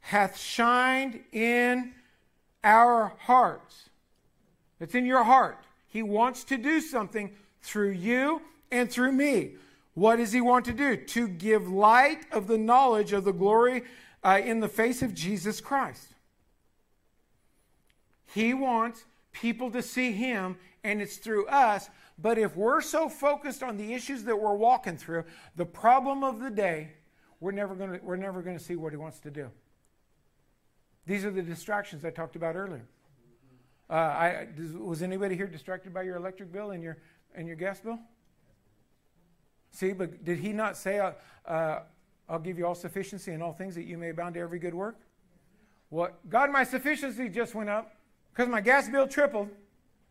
hath 0.00 0.38
shined 0.38 1.20
in 1.32 1.92
our 2.62 3.14
hearts. 3.18 3.90
It's 4.78 4.94
in 4.94 5.04
your 5.04 5.24
heart. 5.24 5.58
He 5.88 6.02
wants 6.02 6.44
to 6.44 6.56
do 6.56 6.80
something 6.80 7.30
through 7.62 7.90
you 7.90 8.42
and 8.70 8.90
through 8.90 9.12
me. 9.12 9.52
What 9.94 10.16
does 10.16 10.32
he 10.32 10.40
want 10.40 10.64
to 10.66 10.72
do? 10.72 10.96
To 10.96 11.28
give 11.28 11.68
light 11.68 12.24
of 12.32 12.46
the 12.46 12.58
knowledge 12.58 13.12
of 13.12 13.24
the 13.24 13.32
glory 13.32 13.82
uh, 14.22 14.40
in 14.42 14.60
the 14.60 14.68
face 14.68 15.02
of 15.02 15.14
Jesus 15.14 15.60
Christ. 15.60 16.14
He 18.32 18.54
wants 18.54 19.04
people 19.32 19.70
to 19.72 19.82
see 19.82 20.12
him, 20.12 20.56
and 20.84 21.02
it's 21.02 21.16
through 21.16 21.46
us. 21.48 21.90
But 22.20 22.38
if 22.38 22.56
we're 22.56 22.80
so 22.80 23.08
focused 23.08 23.62
on 23.62 23.76
the 23.76 23.94
issues 23.94 24.24
that 24.24 24.38
we're 24.38 24.54
walking 24.54 24.96
through, 24.96 25.24
the 25.56 25.64
problem 25.64 26.22
of 26.22 26.40
the 26.40 26.50
day 26.50 26.92
we're 27.40 27.52
never 27.52 27.74
going 27.74 27.98
to 27.98 28.00
we're 28.04 28.16
never 28.16 28.42
going 28.42 28.58
to 28.58 28.62
see 28.62 28.76
what 28.76 28.92
he 28.92 28.98
wants 28.98 29.20
to 29.20 29.30
do. 29.30 29.50
These 31.06 31.24
are 31.24 31.30
the 31.30 31.42
distractions 31.42 32.04
I 32.04 32.10
talked 32.10 32.36
about 32.36 32.56
earlier. 32.56 32.86
Uh, 33.88 33.94
I, 33.94 34.48
was 34.78 35.02
anybody 35.02 35.34
here 35.34 35.46
distracted 35.46 35.92
by 35.92 36.02
your 36.02 36.16
electric 36.16 36.52
bill 36.52 36.70
and 36.70 36.82
your 36.82 36.98
and 37.34 37.46
your 37.46 37.56
gas 37.56 37.80
bill? 37.80 37.98
See, 39.72 39.92
but 39.92 40.24
did 40.24 40.38
he 40.38 40.52
not 40.52 40.76
say, 40.76 40.98
uh, 40.98 41.12
uh, 41.46 41.80
"I'll 42.28 42.38
give 42.38 42.58
you 42.58 42.66
all 42.66 42.74
sufficiency 42.74 43.32
in 43.32 43.40
all 43.40 43.52
things 43.52 43.74
that 43.76 43.84
you 43.84 43.96
may 43.96 44.10
abound 44.10 44.34
to 44.34 44.40
every 44.40 44.58
good 44.58 44.74
work"? 44.74 45.00
What 45.88 46.28
God, 46.28 46.50
my 46.50 46.64
sufficiency 46.64 47.28
just 47.30 47.54
went 47.54 47.70
up 47.70 47.96
because 48.32 48.48
my 48.48 48.60
gas 48.60 48.88
bill 48.88 49.08
tripled. 49.08 49.48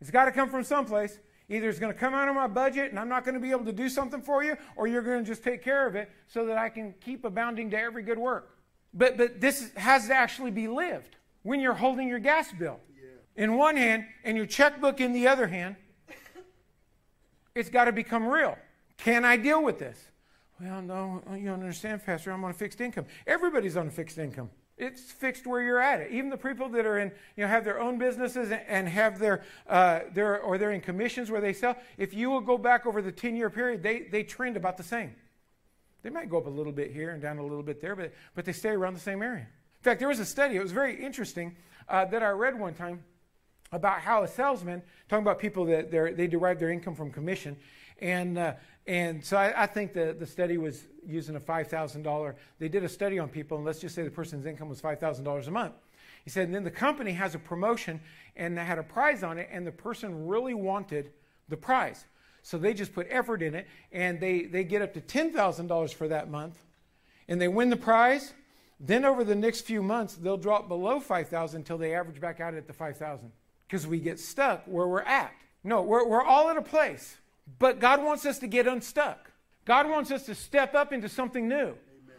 It's 0.00 0.10
got 0.10 0.24
to 0.24 0.32
come 0.32 0.50
from 0.50 0.64
someplace. 0.64 1.18
Either 1.50 1.68
it's 1.68 1.80
going 1.80 1.92
to 1.92 1.98
come 1.98 2.14
out 2.14 2.28
of 2.28 2.34
my 2.36 2.46
budget 2.46 2.90
and 2.90 2.98
I'm 2.98 3.08
not 3.08 3.24
going 3.24 3.34
to 3.34 3.40
be 3.40 3.50
able 3.50 3.64
to 3.64 3.72
do 3.72 3.88
something 3.88 4.22
for 4.22 4.44
you, 4.44 4.56
or 4.76 4.86
you're 4.86 5.02
going 5.02 5.24
to 5.24 5.28
just 5.28 5.42
take 5.42 5.62
care 5.62 5.86
of 5.86 5.96
it 5.96 6.08
so 6.28 6.46
that 6.46 6.56
I 6.56 6.68
can 6.68 6.94
keep 7.04 7.24
abounding 7.24 7.70
to 7.70 7.78
every 7.78 8.04
good 8.04 8.18
work. 8.18 8.56
But, 8.94 9.18
but 9.18 9.40
this 9.40 9.72
has 9.74 10.06
to 10.06 10.14
actually 10.14 10.52
be 10.52 10.68
lived 10.68 11.16
when 11.42 11.60
you're 11.60 11.74
holding 11.74 12.08
your 12.08 12.20
gas 12.20 12.52
bill 12.52 12.78
yeah. 12.94 13.42
in 13.42 13.56
one 13.56 13.76
hand 13.76 14.04
and 14.22 14.36
your 14.36 14.46
checkbook 14.46 15.00
in 15.00 15.12
the 15.12 15.26
other 15.26 15.48
hand. 15.48 15.74
It's 17.52 17.68
got 17.68 17.86
to 17.86 17.92
become 17.92 18.28
real. 18.28 18.56
Can 18.96 19.24
I 19.24 19.36
deal 19.36 19.62
with 19.62 19.80
this? 19.80 19.98
Well, 20.60 20.82
no, 20.82 21.22
you 21.34 21.46
don't 21.46 21.60
understand, 21.60 22.06
Pastor. 22.06 22.30
I'm 22.30 22.44
on 22.44 22.52
a 22.52 22.54
fixed 22.54 22.80
income. 22.80 23.06
Everybody's 23.26 23.76
on 23.76 23.88
a 23.88 23.90
fixed 23.90 24.18
income 24.18 24.50
it's 24.80 25.12
fixed 25.12 25.46
where 25.46 25.62
you're 25.62 25.80
at 25.80 26.00
it. 26.00 26.10
Even 26.10 26.30
the 26.30 26.36
people 26.36 26.68
that 26.70 26.86
are 26.86 26.98
in, 26.98 27.12
you 27.36 27.44
know, 27.44 27.48
have 27.48 27.64
their 27.64 27.78
own 27.78 27.98
businesses 27.98 28.50
and 28.50 28.88
have 28.88 29.18
their, 29.18 29.44
uh, 29.68 30.00
their 30.12 30.40
or 30.40 30.58
they're 30.58 30.72
in 30.72 30.80
commissions 30.80 31.30
where 31.30 31.40
they 31.40 31.52
sell. 31.52 31.76
If 31.98 32.14
you 32.14 32.30
will 32.30 32.40
go 32.40 32.56
back 32.56 32.86
over 32.86 33.02
the 33.02 33.12
10 33.12 33.36
year 33.36 33.50
period, 33.50 33.82
they, 33.82 34.00
they 34.00 34.22
trend 34.22 34.56
about 34.56 34.76
the 34.76 34.82
same. 34.82 35.14
They 36.02 36.10
might 36.10 36.30
go 36.30 36.38
up 36.38 36.46
a 36.46 36.50
little 36.50 36.72
bit 36.72 36.92
here 36.92 37.10
and 37.10 37.20
down 37.20 37.38
a 37.38 37.42
little 37.42 37.62
bit 37.62 37.80
there, 37.82 37.94
but, 37.94 38.12
but 38.34 38.44
they 38.46 38.52
stay 38.52 38.70
around 38.70 38.94
the 38.94 39.00
same 39.00 39.22
area. 39.22 39.46
In 39.80 39.82
fact, 39.82 39.98
there 39.98 40.08
was 40.08 40.18
a 40.18 40.24
study, 40.24 40.56
it 40.56 40.62
was 40.62 40.72
very 40.72 41.02
interesting, 41.02 41.56
uh, 41.88 42.06
that 42.06 42.22
I 42.22 42.30
read 42.30 42.58
one 42.58 42.74
time 42.74 43.04
about 43.72 44.00
how 44.00 44.22
a 44.22 44.28
salesman, 44.28 44.82
talking 45.08 45.22
about 45.22 45.38
people 45.38 45.66
that 45.66 45.90
they 45.90 46.26
derive 46.26 46.58
their 46.58 46.70
income 46.70 46.94
from 46.94 47.10
commission, 47.10 47.56
and 48.00 48.38
uh, 48.38 48.54
and 48.86 49.24
so 49.24 49.36
I, 49.36 49.64
I, 49.64 49.66
think 49.66 49.92
the, 49.92 50.16
the 50.18 50.26
study 50.26 50.58
was 50.58 50.84
using 51.06 51.36
a 51.36 51.40
$5,000. 51.40 52.34
They 52.58 52.68
did 52.68 52.82
a 52.82 52.88
study 52.88 53.18
on 53.18 53.28
people, 53.28 53.56
and 53.56 53.66
let's 53.66 53.78
just 53.78 53.94
say 53.94 54.02
the 54.02 54.10
person's 54.10 54.46
income 54.46 54.68
was 54.68 54.80
$5,000 54.80 55.46
a 55.46 55.50
month. 55.50 55.74
He 56.24 56.30
said, 56.30 56.46
and 56.46 56.54
then 56.54 56.64
the 56.64 56.70
company 56.70 57.12
has 57.12 57.34
a 57.34 57.38
promotion 57.38 58.00
and 58.36 58.56
they 58.56 58.64
had 58.64 58.78
a 58.78 58.82
prize 58.82 59.22
on 59.22 59.38
it, 59.38 59.48
and 59.50 59.66
the 59.66 59.72
person 59.72 60.26
really 60.26 60.54
wanted 60.54 61.12
the 61.48 61.56
prize. 61.56 62.04
So 62.42 62.58
they 62.58 62.72
just 62.72 62.94
put 62.94 63.06
effort 63.10 63.42
in 63.42 63.54
it, 63.54 63.66
and 63.92 64.18
they, 64.18 64.44
they 64.44 64.64
get 64.64 64.82
up 64.82 64.94
to 64.94 65.00
$10,000 65.00 65.94
for 65.94 66.08
that 66.08 66.30
month, 66.30 66.58
and 67.28 67.40
they 67.40 67.48
win 67.48 67.70
the 67.70 67.76
prize. 67.76 68.32
Then 68.78 69.04
over 69.04 69.24
the 69.24 69.34
next 69.34 69.62
few 69.62 69.82
months, 69.82 70.14
they'll 70.14 70.38
drop 70.38 70.68
below 70.68 71.00
5,000 71.00 71.58
until 71.58 71.76
they 71.76 71.94
average 71.94 72.20
back 72.20 72.40
out 72.40 72.54
at 72.54 72.66
the 72.66 72.72
5,000 72.72 73.30
because 73.66 73.86
we 73.86 73.98
get 73.98 74.18
stuck 74.18 74.64
where 74.66 74.88
we're 74.88 75.02
at. 75.02 75.32
No, 75.62 75.82
we're, 75.82 76.06
we're 76.06 76.24
all 76.24 76.48
at 76.48 76.56
a 76.56 76.62
place 76.62 77.18
but 77.58 77.80
God 77.80 78.02
wants 78.02 78.26
us 78.26 78.38
to 78.40 78.46
get 78.46 78.66
unstuck. 78.66 79.30
God 79.64 79.88
wants 79.88 80.10
us 80.10 80.24
to 80.26 80.34
step 80.34 80.74
up 80.74 80.92
into 80.92 81.08
something 81.08 81.48
new. 81.48 81.56
Amen. 81.56 81.76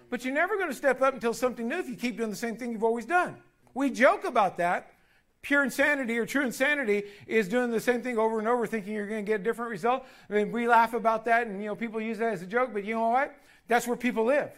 But 0.09 0.23
you're 0.23 0.33
never 0.33 0.57
going 0.57 0.69
to 0.69 0.75
step 0.75 1.01
up 1.01 1.13
until 1.13 1.33
something 1.33 1.67
new 1.67 1.79
if 1.79 1.89
you 1.89 1.95
keep 1.95 2.17
doing 2.17 2.29
the 2.29 2.35
same 2.35 2.57
thing 2.57 2.71
you've 2.71 2.83
always 2.83 3.05
done. 3.05 3.35
We 3.73 3.89
joke 3.89 4.25
about 4.25 4.57
that. 4.57 4.93
Pure 5.41 5.63
insanity 5.63 6.19
or 6.19 6.25
true 6.25 6.45
insanity 6.45 7.03
is 7.25 7.47
doing 7.47 7.71
the 7.71 7.79
same 7.79 8.03
thing 8.03 8.19
over 8.19 8.37
and 8.37 8.47
over, 8.47 8.67
thinking 8.67 8.93
you're 8.93 9.07
going 9.07 9.25
to 9.25 9.29
get 9.29 9.41
a 9.41 9.43
different 9.43 9.71
result. 9.71 10.05
I 10.29 10.33
mean, 10.33 10.51
we 10.51 10.67
laugh 10.67 10.93
about 10.93 11.25
that, 11.25 11.47
and 11.47 11.59
you 11.59 11.67
know 11.67 11.75
people 11.75 11.99
use 11.99 12.19
that 12.19 12.33
as 12.33 12.43
a 12.43 12.45
joke. 12.45 12.71
But 12.73 12.83
you 12.83 12.93
know 12.93 13.09
what? 13.09 13.35
That's 13.67 13.87
where 13.87 13.97
people 13.97 14.25
live. 14.25 14.51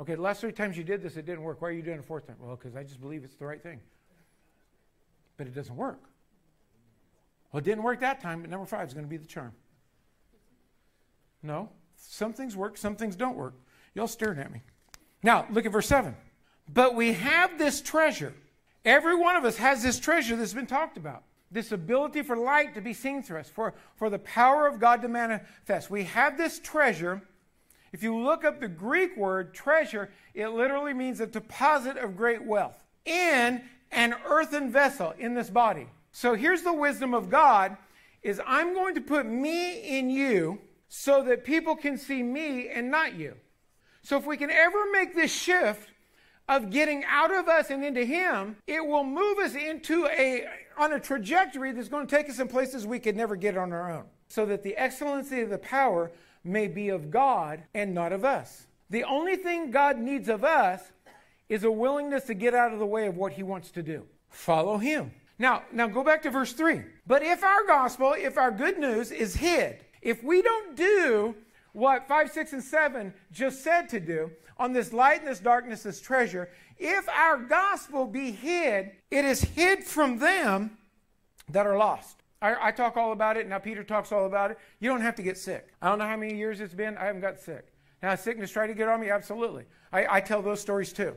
Okay, 0.00 0.14
the 0.14 0.22
last 0.22 0.40
three 0.40 0.52
times 0.52 0.76
you 0.76 0.84
did 0.84 1.02
this, 1.02 1.16
it 1.16 1.26
didn't 1.26 1.42
work. 1.42 1.60
Why 1.60 1.68
are 1.68 1.72
you 1.72 1.82
doing 1.82 1.98
it 1.98 2.00
a 2.00 2.02
fourth 2.02 2.26
time? 2.26 2.36
Well, 2.40 2.56
because 2.56 2.74
I 2.74 2.82
just 2.82 3.00
believe 3.00 3.24
it's 3.24 3.36
the 3.36 3.44
right 3.44 3.62
thing. 3.62 3.80
But 5.36 5.46
it 5.46 5.54
doesn't 5.54 5.76
work. 5.76 6.00
Well, 7.52 7.58
it 7.58 7.64
didn't 7.64 7.84
work 7.84 8.00
that 8.00 8.20
time, 8.20 8.40
but 8.40 8.50
number 8.50 8.66
five 8.66 8.88
is 8.88 8.94
going 8.94 9.04
to 9.04 9.10
be 9.10 9.18
the 9.18 9.26
charm. 9.26 9.52
No, 11.42 11.68
some 11.96 12.32
things 12.32 12.56
work, 12.56 12.78
some 12.78 12.96
things 12.96 13.14
don't 13.14 13.36
work. 13.36 13.54
Y'all 13.94 14.08
staring 14.08 14.38
at 14.38 14.52
me. 14.52 14.62
Now, 15.22 15.46
look 15.50 15.66
at 15.66 15.72
verse 15.72 15.86
7. 15.86 16.16
But 16.72 16.94
we 16.94 17.12
have 17.12 17.58
this 17.58 17.80
treasure. 17.80 18.32
Every 18.84 19.14
one 19.14 19.36
of 19.36 19.44
us 19.44 19.56
has 19.58 19.82
this 19.82 20.00
treasure 20.00 20.36
that's 20.36 20.54
been 20.54 20.66
talked 20.66 20.96
about. 20.96 21.24
this 21.50 21.70
ability 21.70 22.22
for 22.22 22.34
light 22.34 22.74
to 22.74 22.80
be 22.80 22.94
seen 22.94 23.22
through 23.22 23.38
us, 23.40 23.48
for, 23.50 23.74
for 23.94 24.08
the 24.08 24.18
power 24.20 24.66
of 24.66 24.80
God 24.80 25.02
to 25.02 25.08
manifest. 25.08 25.90
We 25.90 26.04
have 26.04 26.38
this 26.38 26.58
treasure. 26.58 27.20
If 27.92 28.02
you 28.02 28.16
look 28.16 28.42
up 28.42 28.58
the 28.58 28.68
Greek 28.68 29.18
word 29.18 29.52
treasure, 29.52 30.10
it 30.32 30.48
literally 30.48 30.94
means 30.94 31.20
a 31.20 31.26
deposit 31.26 31.98
of 31.98 32.16
great 32.16 32.42
wealth 32.42 32.82
in 33.04 33.60
an 33.90 34.14
earthen 34.24 34.72
vessel 34.72 35.12
in 35.18 35.34
this 35.34 35.50
body. 35.50 35.88
So 36.12 36.34
here's 36.34 36.62
the 36.62 36.72
wisdom 36.72 37.14
of 37.14 37.30
God 37.30 37.76
is 38.22 38.40
I'm 38.46 38.74
going 38.74 38.94
to 38.94 39.00
put 39.00 39.26
me 39.26 39.98
in 39.98 40.10
you 40.10 40.60
so 40.88 41.24
that 41.24 41.44
people 41.44 41.74
can 41.74 41.96
see 41.96 42.22
me 42.22 42.68
and 42.68 42.90
not 42.90 43.14
you. 43.14 43.34
So 44.02 44.18
if 44.18 44.26
we 44.26 44.36
can 44.36 44.50
ever 44.50 44.90
make 44.92 45.14
this 45.14 45.32
shift 45.32 45.88
of 46.48 46.70
getting 46.70 47.04
out 47.04 47.32
of 47.32 47.48
us 47.48 47.70
and 47.70 47.84
into 47.84 48.04
him, 48.04 48.56
it 48.66 48.84
will 48.84 49.04
move 49.04 49.38
us 49.38 49.54
into 49.54 50.06
a 50.06 50.44
on 50.78 50.92
a 50.92 51.00
trajectory 51.00 51.72
that's 51.72 51.88
going 51.88 52.06
to 52.06 52.16
take 52.16 52.28
us 52.28 52.38
in 52.38 52.48
places 52.48 52.86
we 52.86 52.98
could 52.98 53.16
never 53.16 53.36
get 53.36 53.56
on 53.56 53.72
our 53.72 53.90
own. 53.90 54.04
So 54.28 54.46
that 54.46 54.62
the 54.62 54.76
excellency 54.76 55.40
of 55.40 55.50
the 55.50 55.58
power 55.58 56.10
may 56.44 56.66
be 56.66 56.88
of 56.88 57.10
God 57.10 57.62
and 57.74 57.94
not 57.94 58.12
of 58.12 58.24
us. 58.24 58.66
The 58.90 59.04
only 59.04 59.36
thing 59.36 59.70
God 59.70 59.98
needs 59.98 60.28
of 60.28 60.44
us 60.44 60.80
is 61.48 61.64
a 61.64 61.70
willingness 61.70 62.24
to 62.24 62.34
get 62.34 62.54
out 62.54 62.72
of 62.72 62.78
the 62.78 62.86
way 62.86 63.06
of 63.06 63.16
what 63.16 63.32
he 63.32 63.42
wants 63.42 63.70
to 63.72 63.82
do. 63.82 64.04
Follow 64.28 64.78
him. 64.78 65.12
Now, 65.42 65.64
now 65.72 65.88
go 65.88 66.04
back 66.04 66.22
to 66.22 66.30
verse 66.30 66.52
3. 66.52 66.82
But 67.04 67.24
if 67.24 67.42
our 67.42 67.66
gospel, 67.66 68.14
if 68.16 68.38
our 68.38 68.52
good 68.52 68.78
news 68.78 69.10
is 69.10 69.34
hid, 69.34 69.84
if 70.00 70.22
we 70.22 70.40
don't 70.40 70.76
do 70.76 71.34
what 71.72 72.06
5, 72.06 72.30
6, 72.30 72.52
and 72.52 72.62
7 72.62 73.12
just 73.32 73.64
said 73.64 73.88
to 73.88 73.98
do 73.98 74.30
on 74.56 74.72
this 74.72 74.92
light 74.92 75.18
and 75.18 75.28
this 75.28 75.40
darkness, 75.40 75.82
this 75.82 76.00
treasure, 76.00 76.48
if 76.78 77.08
our 77.08 77.38
gospel 77.38 78.06
be 78.06 78.30
hid, 78.30 78.92
it 79.10 79.24
is 79.24 79.42
hid 79.42 79.82
from 79.82 80.20
them 80.20 80.78
that 81.48 81.66
are 81.66 81.76
lost. 81.76 82.22
I, 82.40 82.68
I, 82.68 82.70
talk 82.70 82.96
all 82.96 83.10
about 83.10 83.36
it. 83.36 83.48
Now 83.48 83.58
Peter 83.58 83.82
talks 83.82 84.12
all 84.12 84.26
about 84.26 84.52
it. 84.52 84.58
You 84.78 84.90
don't 84.90 85.00
have 85.00 85.16
to 85.16 85.24
get 85.24 85.36
sick. 85.36 85.74
I 85.82 85.88
don't 85.88 85.98
know 85.98 86.06
how 86.06 86.16
many 86.16 86.36
years 86.36 86.60
it's 86.60 86.72
been. 86.72 86.96
I 86.96 87.06
haven't 87.06 87.20
got 87.20 87.40
sick. 87.40 87.66
Now 88.00 88.14
sickness 88.14 88.52
tried 88.52 88.68
to 88.68 88.74
get 88.74 88.86
on 88.86 89.00
me. 89.00 89.10
Absolutely. 89.10 89.64
I, 89.92 90.18
I 90.18 90.20
tell 90.20 90.40
those 90.40 90.60
stories 90.60 90.92
too. 90.92 91.16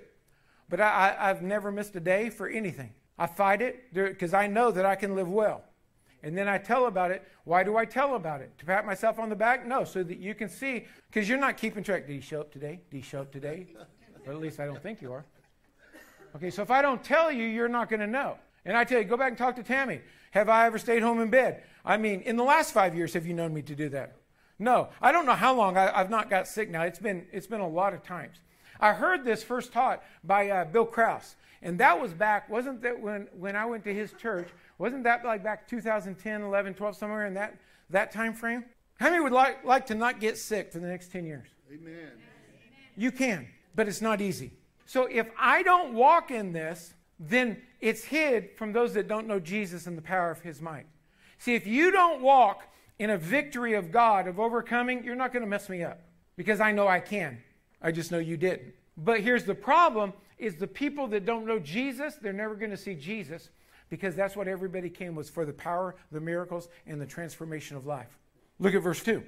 But 0.67 0.81
I, 0.81 1.15
I've 1.19 1.43
never 1.43 1.71
missed 1.71 1.95
a 1.95 1.99
day 1.99 2.31
for 2.31 2.47
anything. 2.47 2.91
I 3.17 3.27
fight 3.27 3.61
it 3.61 3.93
because 3.93 4.33
I 4.33 4.47
know 4.47 4.71
that 4.71 4.85
I 4.85 4.95
can 4.95 5.15
live 5.15 5.29
well. 5.29 5.63
And 6.23 6.35
then 6.37 6.47
I 6.47 6.57
tell 6.57 6.87
about 6.87 7.11
it. 7.11 7.23
Why 7.43 7.63
do 7.63 7.77
I 7.77 7.85
tell 7.85 8.15
about 8.15 8.41
it? 8.41 8.57
To 8.57 8.65
pat 8.65 8.85
myself 8.85 9.19
on 9.19 9.29
the 9.29 9.35
back? 9.35 9.65
No, 9.65 9.83
so 9.83 10.01
that 10.03 10.17
you 10.17 10.33
can 10.33 10.49
see, 10.49 10.85
because 11.09 11.29
you're 11.29 11.37
not 11.37 11.55
keeping 11.57 11.83
track. 11.83 12.07
Did 12.07 12.13
he 12.13 12.21
show 12.21 12.41
up 12.41 12.51
today? 12.51 12.81
Did 12.89 12.97
he 12.97 13.03
show 13.03 13.21
up 13.21 13.31
today? 13.31 13.67
or 14.25 14.33
at 14.33 14.39
least 14.39 14.59
I 14.59 14.65
don't 14.65 14.81
think 14.81 15.01
you 15.01 15.13
are. 15.13 15.23
Okay, 16.35 16.49
so 16.49 16.61
if 16.61 16.71
I 16.71 16.81
don't 16.81 17.03
tell 17.03 17.31
you, 17.31 17.45
you're 17.45 17.69
not 17.69 17.89
going 17.89 17.99
to 17.99 18.07
know. 18.07 18.37
And 18.65 18.75
I 18.75 18.83
tell 18.83 18.99
you, 18.99 19.05
go 19.05 19.15
back 19.15 19.29
and 19.29 19.37
talk 19.37 19.55
to 19.57 19.63
Tammy. 19.63 20.01
Have 20.31 20.49
I 20.49 20.65
ever 20.65 20.77
stayed 20.77 21.03
home 21.03 21.21
in 21.21 21.29
bed? 21.29 21.63
I 21.85 21.97
mean, 21.97 22.21
in 22.21 22.35
the 22.35 22.43
last 22.43 22.73
five 22.73 22.95
years, 22.95 23.13
have 23.13 23.25
you 23.25 23.33
known 23.33 23.53
me 23.53 23.61
to 23.61 23.75
do 23.75 23.89
that? 23.89 24.17
No. 24.57 24.89
I 25.01 25.11
don't 25.11 25.25
know 25.25 25.33
how 25.33 25.55
long 25.55 25.77
I, 25.77 25.95
have 25.95 26.09
not 26.09 26.29
got 26.29 26.47
sick 26.47 26.69
now. 26.69 26.81
It's 26.81 26.99
been, 26.99 27.27
it's 27.31 27.47
been 27.47 27.61
a 27.61 27.67
lot 27.67 27.93
of 27.93 28.03
times. 28.03 28.37
I 28.79 28.93
heard 28.93 29.23
this 29.23 29.43
first 29.43 29.71
taught 29.71 30.03
by 30.23 30.49
uh, 30.49 30.65
Bill 30.65 30.85
Krause. 30.85 31.35
And 31.61 31.79
that 31.79 31.99
was 31.99 32.13
back, 32.13 32.49
wasn't 32.49 32.81
that 32.83 32.99
when, 32.99 33.27
when 33.37 33.55
I 33.55 33.65
went 33.65 33.83
to 33.85 33.93
his 33.93 34.13
church, 34.13 34.49
wasn't 34.77 35.03
that 35.05 35.25
like 35.25 35.43
back 35.43 35.67
2010, 35.67 36.41
11, 36.41 36.73
12, 36.73 36.95
somewhere 36.95 37.25
in 37.25 37.33
that, 37.35 37.57
that 37.89 38.11
time 38.11 38.33
frame? 38.33 38.65
How 38.99 39.09
many 39.09 39.21
would 39.21 39.31
like, 39.31 39.63
like 39.65 39.85
to 39.87 39.95
not 39.95 40.19
get 40.19 40.37
sick 40.37 40.71
for 40.71 40.79
the 40.79 40.87
next 40.87 41.11
10 41.11 41.25
years? 41.25 41.47
Amen. 41.73 42.11
You 42.95 43.11
can, 43.11 43.47
but 43.75 43.87
it's 43.87 44.01
not 44.01 44.21
easy. 44.21 44.51
So 44.85 45.07
if 45.09 45.29
I 45.39 45.63
don't 45.63 45.93
walk 45.93 46.31
in 46.31 46.53
this, 46.53 46.93
then 47.19 47.61
it's 47.81 48.03
hid 48.03 48.51
from 48.55 48.71
those 48.71 48.93
that 48.93 49.07
don't 49.07 49.27
know 49.27 49.39
Jesus 49.39 49.87
and 49.87 49.97
the 49.97 50.01
power 50.01 50.31
of 50.31 50.41
his 50.41 50.61
might. 50.61 50.85
See, 51.37 51.55
if 51.55 51.67
you 51.67 51.91
don't 51.91 52.21
walk 52.21 52.67
in 52.99 53.09
a 53.09 53.17
victory 53.17 53.73
of 53.73 53.91
God, 53.91 54.27
of 54.27 54.39
overcoming, 54.39 55.03
you're 55.03 55.15
not 55.15 55.33
going 55.33 55.43
to 55.43 55.49
mess 55.49 55.67
me 55.67 55.83
up 55.83 56.01
because 56.37 56.59
I 56.59 56.71
know 56.71 56.87
I 56.87 56.99
can. 56.99 57.41
I 57.85 57.91
just 57.91 58.11
know 58.11 58.17
you 58.17 58.35
didn't. 58.35 58.73
But 58.97 59.21
here's 59.21 59.43
the 59.43 59.53
problem 59.53 60.11
is 60.39 60.55
the 60.55 60.67
people 60.67 61.07
that 61.09 61.23
don't 61.23 61.45
know 61.45 61.59
Jesus, 61.59 62.15
they're 62.15 62.33
never 62.33 62.55
going 62.55 62.71
to 62.71 62.77
see 62.77 62.95
Jesus 62.95 63.49
because 63.89 64.15
that's 64.15 64.35
what 64.35 64.47
everybody 64.47 64.89
came 64.89 65.13
was 65.13 65.29
for 65.29 65.45
the 65.45 65.53
power, 65.53 65.95
the 66.11 66.19
miracles, 66.19 66.67
and 66.87 66.99
the 66.99 67.05
transformation 67.05 67.77
of 67.77 67.85
life. 67.85 68.17
Look 68.57 68.73
at 68.73 68.81
verse 68.81 69.03
2. 69.03 69.23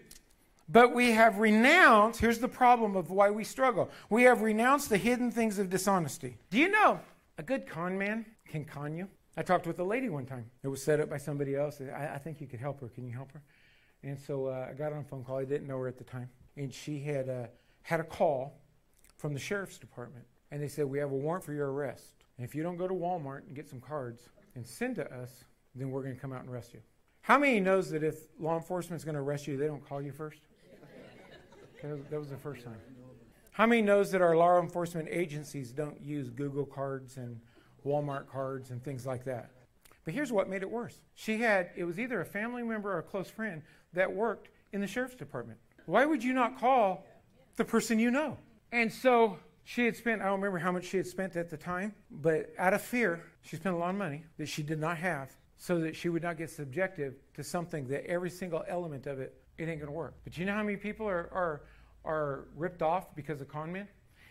But 0.67 0.93
we 0.93 1.11
have 1.11 1.37
renounced, 1.37 2.19
here's 2.19 2.39
the 2.39 2.47
problem 2.47 2.95
of 2.95 3.11
why 3.11 3.29
we 3.29 3.43
struggle. 3.43 3.91
We 4.09 4.23
have 4.23 4.41
renounced 4.41 4.89
the 4.89 4.97
hidden 4.97 5.29
things 5.29 5.59
of 5.59 5.69
dishonesty. 5.69 6.37
Do 6.49 6.57
you 6.57 6.69
know 6.69 6.99
a 7.37 7.43
good 7.43 7.67
con 7.67 7.95
man 7.95 8.25
can 8.49 8.65
con 8.65 8.97
you? 8.97 9.07
I 9.37 9.43
talked 9.43 9.67
with 9.67 9.77
a 9.79 9.83
lady 9.83 10.09
one 10.09 10.25
time. 10.25 10.49
It 10.63 10.67
was 10.67 10.81
set 10.81 10.99
up 10.99 11.11
by 11.11 11.17
somebody 11.17 11.55
else. 11.55 11.79
I, 11.79 12.15
I 12.15 12.17
think 12.17 12.41
you 12.41 12.47
could 12.47 12.59
help 12.59 12.81
her. 12.81 12.87
Can 12.87 13.05
you 13.05 13.13
help 13.13 13.31
her? 13.33 13.41
And 14.01 14.19
so 14.19 14.47
uh, 14.47 14.69
I 14.71 14.73
got 14.73 14.93
on 14.93 14.99
a 14.99 15.03
phone 15.03 15.23
call. 15.23 15.37
I 15.37 15.45
didn't 15.45 15.67
know 15.67 15.77
her 15.77 15.87
at 15.87 15.99
the 15.99 16.03
time. 16.03 16.29
And 16.57 16.73
she 16.73 16.99
had, 16.99 17.29
uh, 17.29 17.47
had 17.87 18.01
a 18.01 18.03
call 18.03 18.59
from 19.15 19.33
the 19.33 19.39
sheriff's 19.39 19.77
department 19.77 20.25
and 20.51 20.61
they 20.61 20.67
said, 20.67 20.85
We 20.85 20.99
have 20.99 21.11
a 21.11 21.15
warrant 21.15 21.45
for 21.45 21.53
your 21.53 21.71
arrest. 21.71 22.15
And 22.37 22.45
if 22.45 22.53
you 22.53 22.61
don't 22.61 22.75
go 22.75 22.85
to 22.85 22.93
Walmart 22.93 23.47
and 23.47 23.55
get 23.55 23.69
some 23.69 23.79
cards 23.79 24.27
and 24.55 24.67
send 24.67 24.95
to 24.95 25.09
us, 25.09 25.45
then 25.73 25.89
we're 25.89 26.01
going 26.01 26.13
to 26.13 26.19
come 26.19 26.33
out 26.33 26.41
and 26.41 26.49
arrest 26.49 26.73
you. 26.73 26.81
How 27.21 27.39
many 27.39 27.61
knows 27.61 27.89
that 27.91 28.03
if 28.03 28.27
law 28.41 28.57
enforcement 28.57 28.99
is 28.99 29.05
going 29.05 29.15
to 29.15 29.21
arrest 29.21 29.47
you, 29.47 29.55
they 29.55 29.67
don't 29.67 29.87
call 29.87 30.01
you 30.01 30.11
first? 30.11 30.39
that 31.81 32.19
was 32.19 32.29
the 32.29 32.35
first 32.35 32.65
time. 32.65 32.75
How 33.51 33.65
many 33.65 33.81
knows 33.81 34.11
that 34.11 34.21
our 34.21 34.35
law 34.35 34.59
enforcement 34.59 35.07
agencies 35.09 35.71
don't 35.71 36.01
use 36.01 36.29
Google 36.29 36.65
cards 36.65 37.15
and 37.15 37.39
Walmart 37.85 38.27
cards 38.27 38.69
and 38.69 38.83
things 38.83 39.05
like 39.05 39.23
that? 39.23 39.51
But 40.03 40.13
here's 40.13 40.33
what 40.33 40.49
made 40.49 40.61
it 40.61 40.69
worse. 40.69 40.99
She 41.15 41.37
had, 41.37 41.69
it 41.77 41.85
was 41.85 42.01
either 42.01 42.19
a 42.19 42.25
family 42.25 42.63
member 42.63 42.91
or 42.91 42.99
a 42.99 43.03
close 43.03 43.29
friend 43.29 43.61
that 43.93 44.11
worked 44.11 44.49
in 44.73 44.81
the 44.81 44.87
sheriff's 44.87 45.15
department. 45.15 45.57
Why 45.85 46.05
would 46.05 46.21
you 46.21 46.33
not 46.33 46.59
call 46.59 47.05
the 47.57 47.65
person 47.65 47.99
you 47.99 48.09
know? 48.09 48.37
And 48.71 48.91
so 48.91 49.37
she 49.65 49.83
had 49.85 49.95
spent, 49.95 50.21
I 50.21 50.25
don't 50.25 50.35
remember 50.35 50.59
how 50.59 50.71
much 50.71 50.85
she 50.85 50.97
had 50.97 51.07
spent 51.07 51.35
at 51.35 51.49
the 51.49 51.57
time, 51.57 51.93
but 52.09 52.53
out 52.57 52.73
of 52.73 52.81
fear, 52.81 53.23
she 53.41 53.57
spent 53.57 53.75
a 53.75 53.77
lot 53.77 53.89
of 53.89 53.95
money 53.95 54.23
that 54.37 54.47
she 54.47 54.63
did 54.63 54.79
not 54.79 54.97
have 54.97 55.29
so 55.57 55.79
that 55.79 55.95
she 55.95 56.09
would 56.09 56.23
not 56.23 56.37
get 56.37 56.49
subjective 56.49 57.15
to 57.33 57.43
something 57.43 57.87
that 57.87 58.05
every 58.05 58.29
single 58.29 58.63
element 58.67 59.07
of 59.07 59.19
it, 59.19 59.35
it 59.57 59.67
ain't 59.67 59.79
going 59.79 59.87
to 59.87 59.91
work. 59.91 60.13
But 60.23 60.37
you 60.37 60.45
know 60.45 60.53
how 60.53 60.63
many 60.63 60.77
people 60.77 61.07
are, 61.07 61.29
are, 61.33 61.61
are 62.05 62.45
ripped 62.55 62.81
off 62.81 63.15
because 63.15 63.41
of 63.41 63.47
con 63.47 63.73
men? 63.73 63.87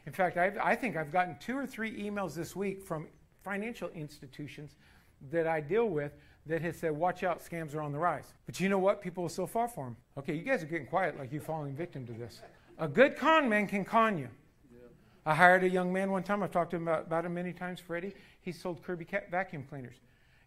In 0.06 0.12
fact, 0.12 0.36
I've, 0.36 0.56
I 0.58 0.76
think 0.76 0.96
I've 0.96 1.12
gotten 1.12 1.36
two 1.40 1.56
or 1.56 1.66
three 1.66 2.00
emails 2.02 2.34
this 2.34 2.54
week 2.54 2.80
from 2.80 3.08
financial 3.42 3.88
institutions 3.90 4.76
that 5.30 5.48
I 5.48 5.60
deal 5.60 5.88
with 5.88 6.12
that 6.46 6.62
has 6.62 6.76
said, 6.76 6.92
watch 6.92 7.24
out, 7.24 7.44
scams 7.44 7.74
are 7.74 7.82
on 7.82 7.90
the 7.90 7.98
rise. 7.98 8.32
But 8.46 8.60
you 8.60 8.68
know 8.68 8.78
what? 8.78 9.02
People 9.02 9.24
are 9.24 9.28
so 9.28 9.46
far 9.46 9.66
for 9.66 9.84
them. 9.84 9.96
Okay, 10.16 10.34
you 10.34 10.42
guys 10.42 10.62
are 10.62 10.66
getting 10.66 10.86
quiet 10.86 11.18
like 11.18 11.32
you're 11.32 11.42
falling 11.42 11.74
victim 11.74 12.06
to 12.06 12.12
this. 12.12 12.40
A 12.78 12.88
good 12.88 13.16
con 13.16 13.48
man 13.48 13.66
can 13.66 13.84
con 13.84 14.18
you. 14.18 14.28
I 15.24 15.34
hired 15.34 15.64
a 15.64 15.68
young 15.68 15.92
man 15.92 16.10
one 16.10 16.22
time. 16.22 16.42
I've 16.42 16.52
talked 16.52 16.70
to 16.70 16.76
him 16.76 16.86
about, 16.86 17.06
about 17.06 17.24
him 17.24 17.34
many 17.34 17.52
times, 17.52 17.80
Freddie. 17.80 18.14
He 18.42 18.52
sold 18.52 18.82
Kirby 18.82 19.06
vacuum 19.30 19.64
cleaners. 19.68 19.96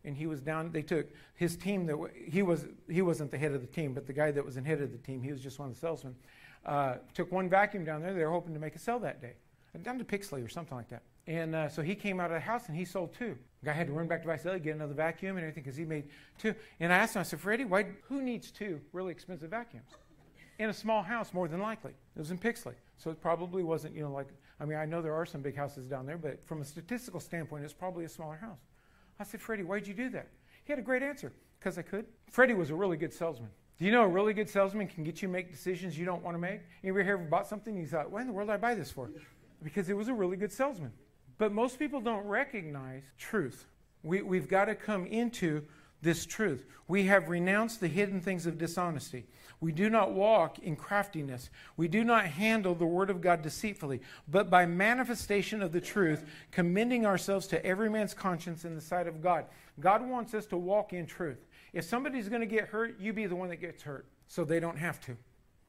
And 0.06 0.16
he 0.16 0.28
was 0.28 0.40
down, 0.40 0.72
they 0.72 0.82
took 0.82 1.08
his 1.36 1.58
team, 1.58 1.86
that 1.88 1.98
he, 2.16 2.42
was, 2.42 2.66
he 2.90 3.02
wasn't 3.02 3.32
the 3.32 3.38
head 3.38 3.52
of 3.52 3.60
the 3.60 3.68
team, 3.68 3.94
but 3.94 4.08
the 4.08 4.14
guy 4.14 4.32
that 4.32 4.46
was 4.46 4.56
in 4.56 4.64
head 4.64 4.80
of 4.82 4.94
the 4.94 4.98
team, 4.98 5.22
he 5.22 5.32
was 5.32 5.42
just 5.42 5.60
one 5.60 5.68
of 5.68 5.74
the 5.74 5.80
salesmen, 5.82 6.16
uh, 6.66 6.96
took 7.14 7.30
one 7.34 7.50
vacuum 7.50 7.84
down 7.84 8.02
there. 8.02 8.14
They 8.14 8.24
were 8.24 8.32
hoping 8.32 8.54
to 8.54 8.60
make 8.62 8.76
a 8.76 8.80
sale 8.80 9.00
that 9.00 9.22
day, 9.22 9.34
down 9.84 9.98
to 9.98 10.06
Pixley 10.06 10.46
or 10.46 10.48
something 10.48 10.78
like 10.78 10.88
that. 10.88 11.02
And 11.28 11.54
uh, 11.54 11.68
so 11.68 11.82
he 11.82 11.96
came 11.96 12.22
out 12.22 12.32
of 12.32 12.36
the 12.36 12.40
house 12.40 12.70
and 12.70 12.78
he 12.78 12.86
sold 12.86 13.14
two. 13.14 13.38
The 13.62 13.66
guy 13.66 13.74
had 13.74 13.88
to 13.88 13.94
run 13.94 14.08
back 14.08 14.24
to 14.24 14.30
Visalia, 14.30 14.60
get 14.60 14.76
another 14.76 14.94
vacuum 14.94 15.36
and 15.36 15.40
everything 15.40 15.64
because 15.64 15.78
he 15.78 15.84
made 15.84 16.06
two. 16.38 16.56
And 16.80 16.94
I 16.94 16.98
asked 16.98 17.16
him, 17.16 17.20
I 17.20 17.24
said, 17.24 17.42
Freddie, 17.42 17.66
why, 17.66 17.88
who 18.04 18.22
needs 18.22 18.52
two 18.52 18.80
really 18.94 19.12
expensive 19.12 19.50
vacuums? 19.50 19.90
In 20.60 20.70
a 20.70 20.74
small 20.74 21.02
house, 21.02 21.34
more 21.34 21.48
than 21.48 21.62
likely. 21.62 21.92
It 22.16 22.20
was 22.20 22.32
in 22.32 22.38
Pixley. 22.38 22.76
So 22.98 23.10
it 23.10 23.22
probably 23.22 23.64
wasn't, 23.64 23.96
you 23.96 24.04
know, 24.04 24.12
like 24.12 24.28
I 24.60 24.66
mean, 24.66 24.78
I 24.78 24.86
know 24.86 25.02
there 25.02 25.14
are 25.14 25.26
some 25.26 25.42
big 25.42 25.56
houses 25.56 25.86
down 25.86 26.06
there, 26.06 26.18
but 26.18 26.46
from 26.46 26.62
a 26.62 26.66
statistical 26.66 27.20
standpoint, 27.20 27.64
it's 27.64 27.74
probably 27.74 28.06
a 28.06 28.10
smaller 28.10 28.36
house. 28.36 28.60
I 29.20 29.24
said, 29.24 29.42
Freddie, 29.42 29.64
why'd 29.64 29.88
you 29.88 29.94
do 29.94 30.10
that? 30.10 30.28
He 30.66 30.72
had 30.72 30.80
a 30.80 30.84
great 30.84 31.02
answer 31.02 31.32
because 31.60 31.78
I 31.78 31.82
could. 31.82 32.06
Freddie 32.30 32.54
was 32.54 32.70
a 32.70 32.76
really 32.76 32.98
good 32.98 33.14
salesman. 33.14 33.50
Do 33.78 33.86
you 33.86 33.92
know 33.92 34.04
a 34.04 34.08
really 34.08 34.34
good 34.34 34.50
salesman 34.50 34.88
can 34.88 35.06
get 35.06 35.22
you 35.22 35.30
make 35.30 35.50
decisions 35.50 35.98
you 35.98 36.06
don't 36.06 36.22
want 36.22 36.36
to 36.36 36.40
make? 36.40 36.62
You 36.84 36.92
ever 36.92 37.00
ever 37.00 37.18
bought 37.24 37.48
something 37.48 37.74
and 37.74 37.82
you 37.82 37.88
thought, 37.88 38.12
why 38.12 38.22
in 38.22 38.28
the 38.28 38.34
world 38.34 38.50
did 38.50 38.54
I 38.54 38.58
buy 38.58 38.76
this 38.76 38.92
for? 38.92 39.10
Because 39.64 39.90
it 39.90 39.96
was 39.96 40.10
a 40.10 40.14
really 40.14 40.36
good 40.36 40.52
salesman. 40.52 40.92
But 41.38 41.54
most 41.54 41.80
people 41.80 42.02
don't 42.02 42.26
recognize 42.26 43.04
truth. 43.18 43.66
We, 44.04 44.22
we've 44.22 44.50
got 44.50 44.66
to 44.66 44.76
come 44.76 45.06
into 45.06 45.64
this 46.02 46.26
truth. 46.26 46.66
We 46.88 47.06
have 47.06 47.30
renounced 47.30 47.80
the 47.80 47.88
hidden 47.88 48.22
things 48.22 48.46
of 48.46 48.58
dishonesty. 48.58 49.26
We 49.62 49.72
do 49.72 49.90
not 49.90 50.14
walk 50.14 50.60
in 50.60 50.76
craftiness. 50.76 51.50
We 51.76 51.88
do 51.88 52.04
not 52.04 52.26
handle 52.26 52.74
the 52.74 52.86
word 52.86 53.10
of 53.10 53.20
God 53.20 53.42
deceitfully, 53.42 54.02
but 54.28 54.50
by 54.50 54.66
manifestation 54.66 55.62
of 55.62 55.74
the 55.74 55.82
truth, 55.82 56.26
commending 56.52 57.06
ourselves 57.06 57.46
to 57.48 57.66
every 57.66 57.90
man's 57.90 58.14
conscience 58.14 58.64
in 58.64 58.76
the 58.76 58.82
sight 58.82 59.08
of 59.08 59.22
God. 59.22 59.46
God 59.80 60.08
wants 60.08 60.34
us 60.34 60.46
to 60.48 60.58
walk 60.58 60.94
in 60.94 61.06
truth. 61.06 61.46
If 61.74 61.84
somebody's 61.84 62.30
going 62.30 62.42
to 62.42 62.48
get 62.48 62.70
hurt, 62.70 63.00
you 63.00 63.12
be 63.12 63.26
the 63.26 63.36
one 63.36 63.50
that 63.50 63.58
gets 63.58 63.84
hurt 63.84 64.08
so 64.28 64.46
they 64.46 64.60
don't 64.60 64.78
have 64.78 65.02
to. 65.02 65.18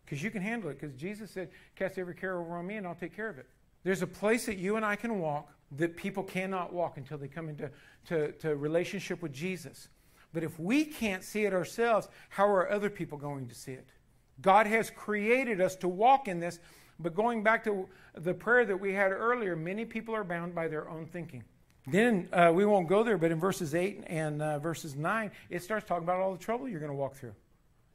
Because 0.05 0.23
you 0.23 0.31
can 0.31 0.43
handle 0.43 0.71
it. 0.71 0.81
Because 0.81 0.95
Jesus 0.95 1.31
said, 1.31 1.51
Cast 1.75 1.99
every 1.99 2.15
care 2.15 2.39
over 2.39 2.57
on 2.57 2.67
me 2.67 2.77
and 2.77 2.87
I'll 2.87 2.95
take 2.95 3.15
care 3.15 3.29
of 3.29 3.39
it. 3.39 3.47
There's 3.83 4.03
a 4.03 4.07
place 4.07 4.47
that 4.47 4.59
you 4.59 4.77
and 4.77 4.85
I 4.85 4.97
can 4.97 5.19
walk 5.19 5.53
that 5.77 5.97
people 5.97 6.23
cannot 6.23 6.73
walk 6.73 6.97
until 6.97 7.19
they 7.19 7.29
come 7.29 7.49
into 7.49 7.71
to, 8.07 8.33
to 8.33 8.57
relationship 8.57 9.23
with 9.23 9.33
Jesus. 9.33 9.89
But 10.33 10.45
if 10.45 10.59
we 10.59 10.85
can't 10.85 11.25
see 11.25 11.45
it 11.45 11.53
ourselves, 11.53 12.09
how 12.29 12.47
are 12.49 12.71
other 12.71 12.91
people 12.91 13.19
going 13.19 13.49
to 13.49 13.55
see 13.55 13.73
it? 13.73 13.89
God 14.41 14.67
has 14.67 14.91
created 14.91 15.61
us 15.61 15.77
to 15.77 15.89
walk 15.89 16.29
in 16.29 16.41
this, 16.41 16.59
but 16.99 17.15
going 17.15 17.43
back 17.43 17.65
to 17.65 17.89
the 18.15 18.35
prayer 18.35 18.65
that 18.65 18.79
we 18.79 18.93
had 18.93 19.13
earlier, 19.13 19.57
many 19.57 19.85
people 19.85 20.15
are 20.15 20.25
bound 20.25 20.55
by 20.55 20.69
their 20.69 20.89
own 20.89 21.07
thinking. 21.07 21.45
Then 21.87 22.29
uh, 22.33 22.53
we 22.55 22.65
won't 22.65 22.89
go 22.89 23.03
there, 23.03 23.19
but 23.19 23.33
in 23.33 23.41
verses 23.41 23.75
8 23.75 24.05
and 24.07 24.43
uh, 24.43 24.59
verses 24.59 24.95
9, 24.95 25.31
it 25.49 25.63
starts 25.63 25.87
talking 25.87 26.05
about 26.05 26.21
all 26.21 26.33
the 26.33 26.39
trouble 26.39 26.69
you're 26.69 26.81
going 26.81 26.93
to 26.93 26.97
walk 26.97 27.17
through. 27.17 27.35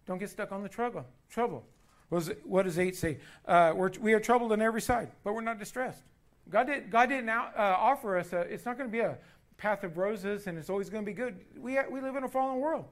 Don't 0.05 0.17
get 0.17 0.29
stuck 0.29 0.51
on 0.51 0.63
the 0.63 0.69
trouble. 0.69 1.05
Trouble. 1.29 1.65
What 2.09 2.63
does 2.63 2.77
8 2.77 2.95
say? 2.95 3.17
Uh, 3.45 3.73
we're, 3.75 3.91
we 3.99 4.13
are 4.13 4.19
troubled 4.19 4.51
on 4.51 4.61
every 4.61 4.81
side, 4.81 5.09
but 5.23 5.33
we're 5.33 5.41
not 5.41 5.59
distressed. 5.59 6.03
God, 6.49 6.67
did, 6.67 6.91
God 6.91 7.09
didn't 7.09 7.29
out, 7.29 7.57
uh, 7.57 7.75
offer 7.77 8.17
us, 8.17 8.31
a, 8.33 8.41
it's 8.41 8.65
not 8.65 8.77
going 8.77 8.89
to 8.89 8.91
be 8.91 8.99
a 8.99 9.17
path 9.57 9.83
of 9.83 9.97
roses 9.97 10.47
and 10.47 10.57
it's 10.57 10.69
always 10.69 10.89
going 10.89 11.03
to 11.03 11.09
be 11.09 11.15
good. 11.15 11.39
We, 11.57 11.77
we 11.89 12.01
live 12.01 12.15
in 12.15 12.23
a 12.23 12.29
fallen 12.29 12.59
world. 12.59 12.85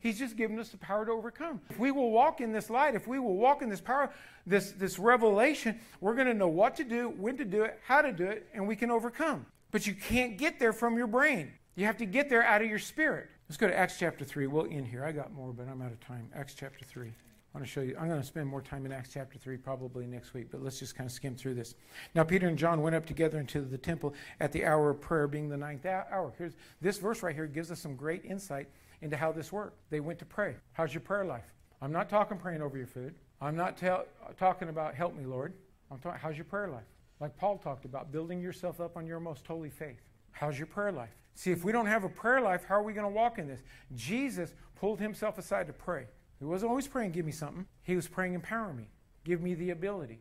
He's 0.00 0.18
just 0.18 0.36
given 0.36 0.58
us 0.58 0.70
the 0.70 0.78
power 0.78 1.06
to 1.06 1.12
overcome. 1.12 1.60
If 1.70 1.78
we 1.78 1.92
will 1.92 2.10
walk 2.10 2.40
in 2.40 2.52
this 2.52 2.68
light, 2.68 2.96
if 2.96 3.06
we 3.06 3.20
will 3.20 3.36
walk 3.36 3.62
in 3.62 3.68
this 3.68 3.80
power, 3.80 4.10
this, 4.44 4.72
this 4.72 4.98
revelation, 4.98 5.78
we're 6.00 6.16
going 6.16 6.26
to 6.26 6.34
know 6.34 6.48
what 6.48 6.74
to 6.76 6.84
do, 6.84 7.10
when 7.10 7.36
to 7.36 7.44
do 7.44 7.62
it, 7.62 7.78
how 7.86 8.02
to 8.02 8.12
do 8.12 8.26
it, 8.26 8.48
and 8.52 8.66
we 8.66 8.74
can 8.74 8.90
overcome. 8.90 9.46
But 9.70 9.86
you 9.86 9.94
can't 9.94 10.36
get 10.36 10.58
there 10.58 10.72
from 10.72 10.96
your 10.96 11.06
brain. 11.06 11.52
You 11.76 11.86
have 11.86 11.98
to 11.98 12.04
get 12.04 12.28
there 12.28 12.42
out 12.42 12.62
of 12.62 12.68
your 12.68 12.80
spirit. 12.80 13.28
Let's 13.48 13.56
go 13.56 13.68
to 13.68 13.78
Acts 13.78 13.96
chapter 13.96 14.24
3. 14.24 14.48
We'll 14.48 14.66
end 14.66 14.88
here. 14.88 15.04
I 15.04 15.12
got 15.12 15.32
more, 15.32 15.52
but 15.52 15.68
I'm 15.68 15.80
out 15.80 15.92
of 15.92 16.00
time. 16.00 16.28
Acts 16.34 16.54
chapter 16.54 16.84
3. 16.84 17.12
I 17.54 17.58
want 17.58 17.66
to 17.66 17.70
show 17.70 17.82
you. 17.82 17.94
I'm 18.00 18.08
going 18.08 18.20
to 18.20 18.26
spend 18.26 18.46
more 18.46 18.62
time 18.62 18.86
in 18.86 18.92
Acts 18.92 19.10
chapter 19.12 19.38
3 19.38 19.58
probably 19.58 20.06
next 20.06 20.32
week, 20.32 20.48
but 20.50 20.62
let's 20.62 20.78
just 20.78 20.94
kind 20.94 21.06
of 21.06 21.12
skim 21.12 21.34
through 21.34 21.54
this. 21.54 21.74
Now, 22.14 22.24
Peter 22.24 22.48
and 22.48 22.56
John 22.56 22.80
went 22.80 22.96
up 22.96 23.04
together 23.04 23.38
into 23.38 23.60
the 23.60 23.76
temple 23.76 24.14
at 24.40 24.52
the 24.52 24.64
hour 24.64 24.88
of 24.88 25.02
prayer, 25.02 25.28
being 25.28 25.50
the 25.50 25.56
ninth 25.58 25.84
hour. 25.84 26.32
Here's, 26.38 26.54
this 26.80 26.96
verse 26.96 27.22
right 27.22 27.34
here 27.34 27.46
gives 27.46 27.70
us 27.70 27.78
some 27.78 27.94
great 27.94 28.24
insight 28.24 28.68
into 29.02 29.18
how 29.18 29.32
this 29.32 29.52
worked. 29.52 29.76
They 29.90 30.00
went 30.00 30.18
to 30.20 30.24
pray. 30.24 30.56
How's 30.72 30.94
your 30.94 31.02
prayer 31.02 31.26
life? 31.26 31.44
I'm 31.82 31.92
not 31.92 32.08
talking 32.08 32.38
praying 32.38 32.62
over 32.62 32.78
your 32.78 32.86
food. 32.86 33.14
I'm 33.38 33.56
not 33.56 33.76
tell, 33.76 34.06
talking 34.38 34.70
about 34.70 34.94
help 34.94 35.14
me, 35.14 35.26
Lord. 35.26 35.52
I'm 35.90 35.98
talking, 35.98 36.20
how's 36.22 36.38
your 36.38 36.46
prayer 36.46 36.68
life? 36.68 36.86
Like 37.20 37.36
Paul 37.36 37.58
talked 37.58 37.84
about, 37.84 38.10
building 38.10 38.40
yourself 38.40 38.80
up 38.80 38.96
on 38.96 39.06
your 39.06 39.20
most 39.20 39.46
holy 39.46 39.68
faith. 39.68 40.00
How's 40.30 40.58
your 40.58 40.68
prayer 40.68 40.90
life? 40.90 41.10
See, 41.34 41.50
if 41.50 41.64
we 41.64 41.72
don't 41.72 41.86
have 41.86 42.04
a 42.04 42.08
prayer 42.08 42.40
life, 42.40 42.64
how 42.66 42.76
are 42.76 42.82
we 42.82 42.94
going 42.94 43.06
to 43.06 43.14
walk 43.14 43.38
in 43.38 43.46
this? 43.46 43.60
Jesus 43.94 44.54
pulled 44.76 45.00
himself 45.00 45.36
aside 45.36 45.66
to 45.66 45.72
pray. 45.74 46.06
He 46.42 46.46
wasn't 46.46 46.70
always 46.70 46.88
praying, 46.88 47.12
give 47.12 47.24
me 47.24 47.30
something. 47.30 47.66
He 47.84 47.94
was 47.94 48.08
praying, 48.08 48.34
empower 48.34 48.72
me. 48.72 48.88
Give 49.22 49.40
me 49.40 49.54
the 49.54 49.70
ability. 49.70 50.18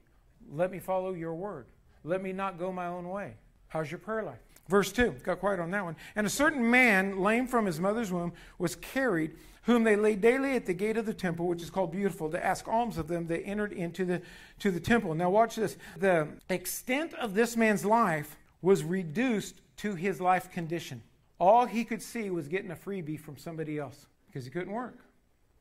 Let 0.52 0.72
me 0.72 0.78
follow 0.78 1.14
your 1.14 1.34
word. 1.34 1.66
Let 2.04 2.22
me 2.22 2.32
not 2.32 2.60
go 2.60 2.72
my 2.72 2.86
own 2.86 3.10
way. 3.10 3.34
How's 3.70 3.90
your 3.90 3.98
prayer 3.98 4.22
life? 4.22 4.38
Verse 4.70 4.92
2, 4.92 5.16
got 5.24 5.40
quiet 5.40 5.60
on 5.60 5.72
that 5.72 5.84
one. 5.84 5.96
And 6.16 6.28
a 6.28 6.30
certain 6.30 6.70
man, 6.70 7.22
lame 7.22 7.48
from 7.48 7.66
his 7.66 7.80
mother's 7.80 8.12
womb, 8.12 8.34
was 8.60 8.76
carried, 8.76 9.32
whom 9.64 9.84
they 9.84 9.96
laid 9.96 10.22
daily 10.22 10.56
at 10.56 10.68
the 10.68 10.76
gate 10.76 10.96
of 10.96 11.08
the 11.08 11.14
temple, 11.16 11.48
which 11.48 11.64
is 11.64 11.72
called 11.72 11.92
Beautiful, 11.92 12.30
to 12.30 12.46
ask 12.46 12.68
alms 12.68 13.00
of 13.00 13.08
them 13.08 13.26
that 13.26 13.42
entered 13.42 13.74
into 13.74 14.06
the, 14.06 14.22
to 14.60 14.70
the 14.70 14.80
temple. 14.80 15.16
Now, 15.16 15.32
watch 15.32 15.56
this. 15.56 15.76
The 15.98 16.28
extent 16.52 17.16
of 17.16 17.34
this 17.34 17.58
man's 17.58 17.84
life 17.84 18.38
was 18.62 18.84
reduced 18.84 19.60
to 19.78 19.96
his 19.96 20.22
life 20.22 20.52
condition. 20.52 21.02
All 21.40 21.66
he 21.66 21.84
could 21.84 22.04
see 22.04 22.30
was 22.30 22.48
getting 22.48 22.70
a 22.70 22.76
freebie 22.76 23.20
from 23.20 23.38
somebody 23.38 23.80
else 23.80 24.06
because 24.28 24.46
he 24.46 24.52
couldn't 24.52 24.72
work. 24.72 25.00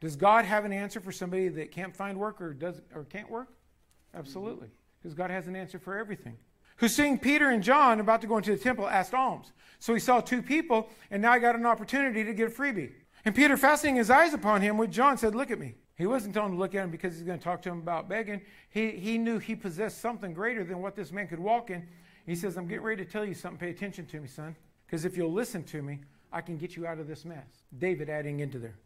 Does 0.01 0.17
God 0.17 0.45
have 0.45 0.65
an 0.65 0.73
answer 0.73 1.01
for 1.01 1.13
somebody 1.13 1.49
that 1.49 1.71
can't 1.71 1.95
find 1.95 2.19
work 2.19 2.41
or 2.41 2.55
does 2.55 2.81
or 2.95 3.05
can't 3.05 3.31
work? 3.31 3.49
Absolutely. 4.15 4.69
Because 5.01 5.15
God 5.15 5.31
has 5.31 5.47
an 5.47 5.57
answer 5.57 5.79
for 5.79 5.97
everything. 5.97 6.37
Who's 6.77 6.95
seeing 6.95 7.19
Peter 7.19 7.51
and 7.51 7.63
John 7.63 8.01
about 8.01 8.23
to 8.23 8.27
go 8.27 8.39
into 8.39 8.53
the 8.53 8.59
temple 8.59 8.89
asked 8.89 9.13
alms. 9.13 9.53
So 9.79 9.93
he 9.93 10.01
saw 10.01 10.21
two 10.21 10.43
people, 10.43 10.89
and 11.11 11.21
now 11.21 11.33
I 11.33 11.39
got 11.39 11.55
an 11.55 11.67
opportunity 11.67 12.25
to 12.25 12.33
get 12.33 12.49
a 12.49 12.51
freebie. 12.51 12.93
And 13.25 13.35
Peter, 13.35 13.57
fastening 13.59 13.97
his 13.97 14.11
eyes 14.11 14.33
upon 14.33 14.63
him 14.63 14.79
with 14.79 14.91
John, 14.91 15.19
said, 15.19 15.35
Look 15.35 15.51
at 15.51 15.59
me. 15.59 15.75
He 15.97 16.07
wasn't 16.07 16.33
telling 16.33 16.53
him 16.53 16.57
to 16.57 16.61
look 16.61 16.75
at 16.75 16.85
him 16.85 16.91
because 16.91 17.13
he's 17.13 17.23
going 17.23 17.39
to 17.39 17.45
talk 17.45 17.61
to 17.63 17.69
him 17.69 17.79
about 17.79 18.09
begging. 18.09 18.41
He, 18.71 18.93
he 18.93 19.19
knew 19.19 19.39
he 19.39 19.55
possessed 19.55 20.01
something 20.01 20.33
greater 20.33 20.65
than 20.65 20.81
what 20.81 20.97
this 20.97 21.13
man 21.13 21.29
could 21.29 21.39
walk 21.39 21.69
in. 21.69 21.87
He 22.25 22.35
says, 22.35 22.57
I'm 22.57 22.67
getting 22.67 22.85
ready 22.85 23.05
to 23.05 23.11
tell 23.11 23.27
you 23.27 23.35
something. 23.35 23.59
Pay 23.59 23.71
attention 23.71 24.07
to 24.07 24.21
me, 24.21 24.27
son. 24.27 24.57
Because 24.87 25.05
if 25.05 25.19
you'll 25.19 25.33
listen 25.33 25.63
to 25.65 25.83
me, 25.83 25.99
I 26.33 26.41
can 26.41 26.57
get 26.57 26.75
you 26.75 26.87
out 26.87 26.99
of 26.99 27.07
this 27.07 27.27
mess. 27.27 27.45
David 27.79 28.09
adding 28.09 28.41
into 28.41 28.59
there. 28.59 28.77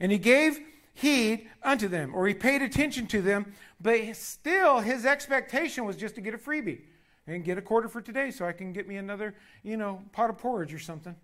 And 0.00 0.10
he 0.12 0.18
gave 0.18 0.60
heed 0.94 1.48
unto 1.62 1.88
them, 1.88 2.14
or 2.14 2.26
he 2.26 2.34
paid 2.34 2.62
attention 2.62 3.06
to 3.08 3.20
them, 3.20 3.52
but 3.80 4.16
still 4.16 4.80
his 4.80 5.04
expectation 5.04 5.84
was 5.84 5.96
just 5.96 6.14
to 6.14 6.20
get 6.20 6.34
a 6.34 6.38
freebie 6.38 6.82
and 7.26 7.44
get 7.44 7.58
a 7.58 7.62
quarter 7.62 7.88
for 7.88 8.00
today 8.00 8.30
so 8.30 8.46
I 8.46 8.52
can 8.52 8.72
get 8.72 8.86
me 8.86 8.96
another, 8.96 9.34
you 9.62 9.76
know, 9.76 10.02
pot 10.12 10.30
of 10.30 10.38
porridge 10.38 10.72
or 10.72 10.78
something. 10.78 11.16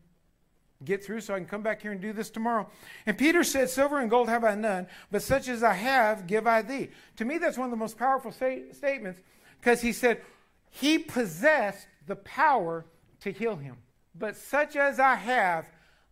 Get 0.83 1.05
through 1.05 1.21
so 1.21 1.35
I 1.35 1.39
can 1.39 1.47
come 1.47 1.63
back 1.63 1.83
here 1.83 1.93
and 1.93 2.01
do 2.01 2.13
this 2.13 2.31
tomorrow. 2.31 2.69
And 3.05 3.17
Peter 3.19 3.45
said, 3.45 3.69
Silver 3.69 4.01
and 4.01 4.09
gold 4.09 4.31
have 4.31 4.45
I 4.45 4.55
none, 4.55 4.87
but 5.11 5.23
such 5.23 5.47
as 5.49 5.63
I 5.63 5.75
have 5.75 6.27
give 6.27 6.47
I 6.47 6.63
thee. 6.63 6.89
To 7.17 7.25
me, 7.25 7.37
that's 7.37 7.59
one 7.59 7.67
of 7.67 7.71
the 7.71 7.77
most 7.77 7.99
powerful 7.99 8.33
statements 8.33 9.21
because 9.61 9.83
he 9.83 9.93
said, 9.93 10.23
He 10.71 10.99
possessed 10.99 11.87
the 12.07 12.17
power 12.17 12.87
to 13.21 13.31
heal 13.31 13.57
him. 13.57 13.77
But 14.15 14.37
such 14.37 14.75
as 14.75 14.99
I 14.99 15.17
have, 15.17 15.67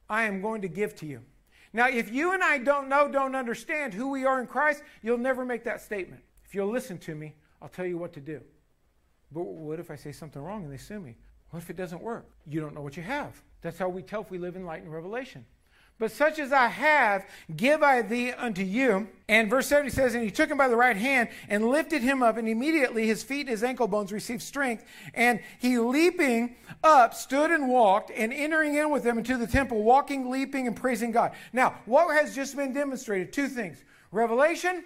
I 0.09 0.25
am 0.25 0.43
going 0.43 0.61
to 0.63 0.69
give 0.69 0.95
to 0.97 1.07
you. 1.07 1.23
Now, 1.73 1.89
if 1.89 2.13
you 2.13 2.33
and 2.33 2.43
I 2.43 2.59
don't 2.59 2.89
know, 2.89 3.09
don't 3.09 3.35
understand 3.35 3.95
who 3.95 4.11
we 4.11 4.25
are 4.25 4.41
in 4.41 4.47
Christ, 4.47 4.83
you'll 5.03 5.19
never 5.19 5.45
make 5.45 5.65
that 5.65 5.81
statement. 5.81 6.23
If 6.45 6.55
you'll 6.55 6.71
listen 6.71 6.99
to 6.99 7.15
me, 7.15 7.35
I'll 7.61 7.69
tell 7.69 7.87
you 7.87 7.99
what 7.99 8.13
to 8.15 8.21
do. 8.21 8.41
But 9.31 9.43
what 9.43 9.79
if 9.79 9.91
I 9.91 9.97
say 9.97 10.13
something 10.13 10.41
wrong 10.41 10.65
and 10.65 10.73
they 10.73 10.79
sue 10.79 11.01
me? 11.01 11.17
What 11.51 11.63
if 11.63 11.71
it 11.71 11.77
doesn't 11.77 12.03
work? 12.03 12.31
You 12.47 12.61
don't 12.61 12.75
know 12.75 12.81
what 12.81 12.97
you 12.97 13.03
have. 13.03 13.43
That's 13.61 13.79
how 13.79 13.89
we 13.89 14.03
tell 14.03 14.23
if 14.23 14.31
we 14.31 14.39
live 14.39 14.57
in 14.57 14.65
light 14.65 14.83
and 14.83 14.93
revelation. 14.93 15.45
But 15.99 16.13
such 16.13 16.39
as 16.39 16.53
I 16.53 16.69
have, 16.69 17.27
give 17.57 17.83
I 17.83 18.03
thee 18.03 18.31
unto 18.31 18.63
you. 18.63 19.09
And 19.29 19.51
verse 19.51 19.67
70 19.67 19.91
says, 19.91 20.15
And 20.15 20.23
he 20.23 20.31
took 20.31 20.49
him 20.49 20.57
by 20.57 20.69
the 20.69 20.77
right 20.77 20.97
hand 20.97 21.29
and 21.49 21.69
lifted 21.69 22.03
him 22.03 22.23
up, 22.23 22.37
and 22.37 22.49
immediately 22.49 23.07
his 23.07 23.25
feet 23.25 23.41
and 23.41 23.49
his 23.49 23.65
ankle 23.65 23.89
bones 23.89 24.13
received 24.13 24.43
strength. 24.43 24.85
And 25.13 25.41
he 25.59 25.79
leaping 25.79 26.55
up 26.85 27.15
stood 27.15 27.51
and 27.51 27.69
walked, 27.69 28.13
and 28.15 28.33
entering 28.33 28.77
in 28.77 28.91
with 28.91 29.03
them 29.03 29.19
into 29.19 29.37
the 29.37 29.47
temple, 29.47 29.83
walking, 29.83 30.31
leaping, 30.31 30.69
and 30.69 30.77
praising 30.77 31.11
God. 31.11 31.33
Now, 31.53 31.75
what 31.85 32.15
has 32.15 32.33
just 32.35 32.55
been 32.55 32.73
demonstrated? 32.73 33.33
Two 33.33 33.49
things 33.49 33.85
revelation 34.13 34.85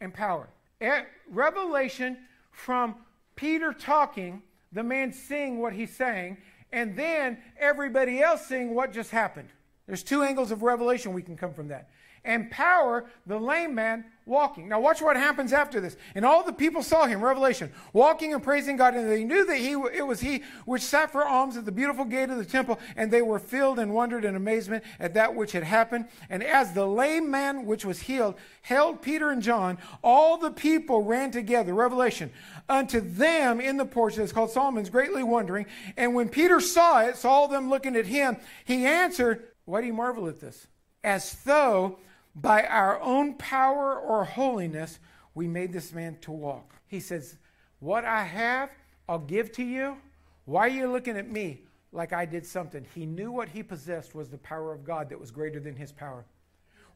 and 0.00 0.12
power. 0.12 0.48
Eh, 0.80 1.04
revelation 1.30 2.18
from 2.50 2.96
Peter 3.36 3.72
talking, 3.72 4.42
the 4.72 4.82
man 4.82 5.12
seeing 5.12 5.60
what 5.60 5.72
he's 5.72 5.94
saying, 5.94 6.36
and 6.72 6.96
then 6.96 7.38
everybody 7.58 8.20
else 8.20 8.46
seeing 8.46 8.74
what 8.74 8.92
just 8.92 9.12
happened. 9.12 9.48
There's 9.88 10.04
two 10.04 10.22
angles 10.22 10.52
of 10.52 10.62
revelation 10.62 11.14
we 11.14 11.22
can 11.22 11.36
come 11.36 11.52
from 11.52 11.68
that. 11.68 11.88
And 12.24 12.50
power, 12.50 13.06
the 13.26 13.38
lame 13.38 13.74
man 13.74 14.04
walking. 14.26 14.68
Now, 14.68 14.80
watch 14.80 15.00
what 15.00 15.16
happens 15.16 15.54
after 15.54 15.80
this. 15.80 15.96
And 16.14 16.26
all 16.26 16.44
the 16.44 16.52
people 16.52 16.82
saw 16.82 17.06
him, 17.06 17.24
Revelation, 17.24 17.72
walking 17.94 18.34
and 18.34 18.42
praising 18.42 18.76
God, 18.76 18.94
and 18.94 19.10
they 19.10 19.24
knew 19.24 19.46
that 19.46 19.56
he, 19.56 19.70
it 19.72 20.06
was 20.06 20.20
he 20.20 20.42
which 20.66 20.82
sat 20.82 21.10
for 21.10 21.24
alms 21.24 21.56
at 21.56 21.64
the 21.64 21.72
beautiful 21.72 22.04
gate 22.04 22.28
of 22.28 22.36
the 22.36 22.44
temple, 22.44 22.78
and 22.96 23.10
they 23.10 23.22
were 23.22 23.38
filled 23.38 23.78
and 23.78 23.94
wondered 23.94 24.26
in 24.26 24.36
amazement 24.36 24.84
at 25.00 25.14
that 25.14 25.34
which 25.34 25.52
had 25.52 25.62
happened. 25.62 26.06
And 26.28 26.42
as 26.42 26.74
the 26.74 26.86
lame 26.86 27.30
man 27.30 27.64
which 27.64 27.86
was 27.86 28.00
healed 28.00 28.34
held 28.60 29.00
Peter 29.00 29.30
and 29.30 29.40
John, 29.40 29.78
all 30.04 30.36
the 30.36 30.50
people 30.50 31.02
ran 31.04 31.30
together, 31.30 31.72
Revelation, 31.72 32.30
unto 32.68 33.00
them 33.00 33.58
in 33.58 33.78
the 33.78 33.86
porch 33.86 34.16
that's 34.16 34.32
called 34.32 34.50
Solomon's, 34.50 34.90
greatly 34.90 35.22
wondering. 35.22 35.64
And 35.96 36.14
when 36.14 36.28
Peter 36.28 36.60
saw 36.60 37.00
it, 37.00 37.16
saw 37.16 37.46
them 37.46 37.70
looking 37.70 37.96
at 37.96 38.06
him, 38.06 38.36
he 38.66 38.84
answered, 38.84 39.44
why 39.68 39.82
do 39.82 39.86
you 39.86 39.92
marvel 39.92 40.28
at 40.28 40.40
this? 40.40 40.66
As 41.04 41.34
though 41.44 41.98
by 42.34 42.62
our 42.64 42.98
own 43.02 43.34
power 43.34 43.98
or 43.98 44.24
holiness 44.24 44.98
we 45.34 45.46
made 45.46 45.74
this 45.74 45.92
man 45.92 46.16
to 46.22 46.32
walk. 46.32 46.74
He 46.86 47.00
says, 47.00 47.36
What 47.78 48.06
I 48.06 48.24
have, 48.24 48.70
I'll 49.10 49.18
give 49.18 49.52
to 49.52 49.62
you. 49.62 49.98
Why 50.46 50.60
are 50.60 50.68
you 50.68 50.90
looking 50.90 51.18
at 51.18 51.30
me 51.30 51.60
like 51.92 52.14
I 52.14 52.24
did 52.24 52.46
something? 52.46 52.86
He 52.94 53.04
knew 53.04 53.30
what 53.30 53.50
he 53.50 53.62
possessed 53.62 54.14
was 54.14 54.30
the 54.30 54.38
power 54.38 54.72
of 54.72 54.84
God 54.84 55.10
that 55.10 55.20
was 55.20 55.30
greater 55.30 55.60
than 55.60 55.76
his 55.76 55.92
power. 55.92 56.24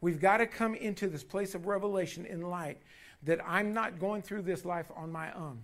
We've 0.00 0.20
got 0.20 0.38
to 0.38 0.46
come 0.46 0.74
into 0.74 1.08
this 1.08 1.22
place 1.22 1.54
of 1.54 1.66
revelation 1.66 2.24
in 2.24 2.40
light 2.40 2.78
that 3.22 3.40
I'm 3.46 3.74
not 3.74 4.00
going 4.00 4.22
through 4.22 4.42
this 4.42 4.64
life 4.64 4.90
on 4.96 5.12
my 5.12 5.30
own. 5.34 5.62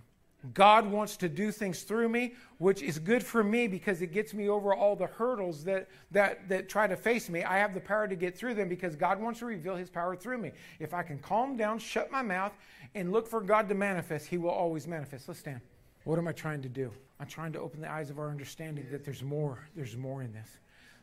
God 0.53 0.89
wants 0.89 1.17
to 1.17 1.27
do 1.27 1.51
things 1.51 1.83
through 1.83 2.07
me, 2.07 2.35
which 2.59 2.81
is 2.81 2.97
good 2.97 3.21
for 3.21 3.43
me 3.43 3.67
because 3.67 4.01
it 4.01 4.13
gets 4.13 4.33
me 4.33 4.47
over 4.47 4.73
all 4.73 4.95
the 4.95 5.07
hurdles 5.07 5.65
that, 5.65 5.89
that, 6.11 6.47
that 6.47 6.69
try 6.69 6.87
to 6.87 6.95
face 6.95 7.29
me. 7.29 7.43
I 7.43 7.57
have 7.57 7.73
the 7.73 7.81
power 7.81 8.07
to 8.07 8.15
get 8.15 8.37
through 8.37 8.53
them 8.53 8.69
because 8.69 8.95
God 8.95 9.19
wants 9.19 9.39
to 9.39 9.45
reveal 9.45 9.75
His 9.75 9.89
power 9.89 10.15
through 10.15 10.37
me. 10.37 10.53
If 10.79 10.93
I 10.93 11.03
can 11.03 11.19
calm 11.19 11.57
down, 11.57 11.77
shut 11.77 12.09
my 12.09 12.21
mouth, 12.21 12.53
and 12.95 13.11
look 13.11 13.27
for 13.27 13.41
God 13.41 13.67
to 13.67 13.75
manifest, 13.75 14.27
He 14.27 14.37
will 14.37 14.49
always 14.49 14.87
manifest. 14.87 15.27
Let's 15.27 15.41
stand. 15.41 15.59
What 16.05 16.17
am 16.17 16.27
I 16.27 16.31
trying 16.31 16.61
to 16.61 16.69
do? 16.69 16.91
I'm 17.19 17.27
trying 17.27 17.51
to 17.53 17.59
open 17.59 17.81
the 17.81 17.91
eyes 17.91 18.09
of 18.09 18.17
our 18.17 18.29
understanding 18.29 18.87
that 18.91 19.03
there's 19.03 19.21
more. 19.21 19.67
There's 19.75 19.97
more 19.97 20.21
in 20.21 20.31
this. 20.31 20.57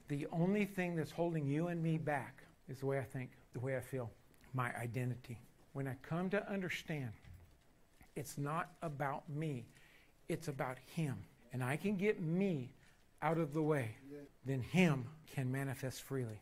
The 0.09 0.27
only 0.33 0.65
thing 0.65 0.97
that's 0.97 1.11
holding 1.11 1.47
you 1.47 1.69
and 1.69 1.83
me 1.83 1.99
back 1.99 2.43
is 2.71 2.79
the 2.79 2.87
way 2.87 2.99
I 2.99 3.05
think, 3.05 3.31
the 3.53 3.61
way 3.61 3.77
I 3.77 3.81
feel, 3.81 4.11
my 4.55 4.75
identity. 4.77 5.39
When 5.75 5.87
I 5.87 5.97
come 6.03 6.31
to 6.31 6.51
understand 6.51 7.11
it's 8.17 8.39
not 8.39 8.71
about 8.83 9.29
me, 9.29 9.67
it's 10.29 10.49
about 10.49 10.79
Him. 10.95 11.17
And 11.53 11.63
I 11.63 11.77
can 11.77 11.97
get 11.97 12.21
me 12.21 12.73
out 13.23 13.39
of 13.39 13.53
the 13.55 13.63
way, 13.63 13.97
then 14.45 14.61
Him 14.61 15.07
can 15.33 15.53
manifest 15.53 16.03
freely. 16.03 16.41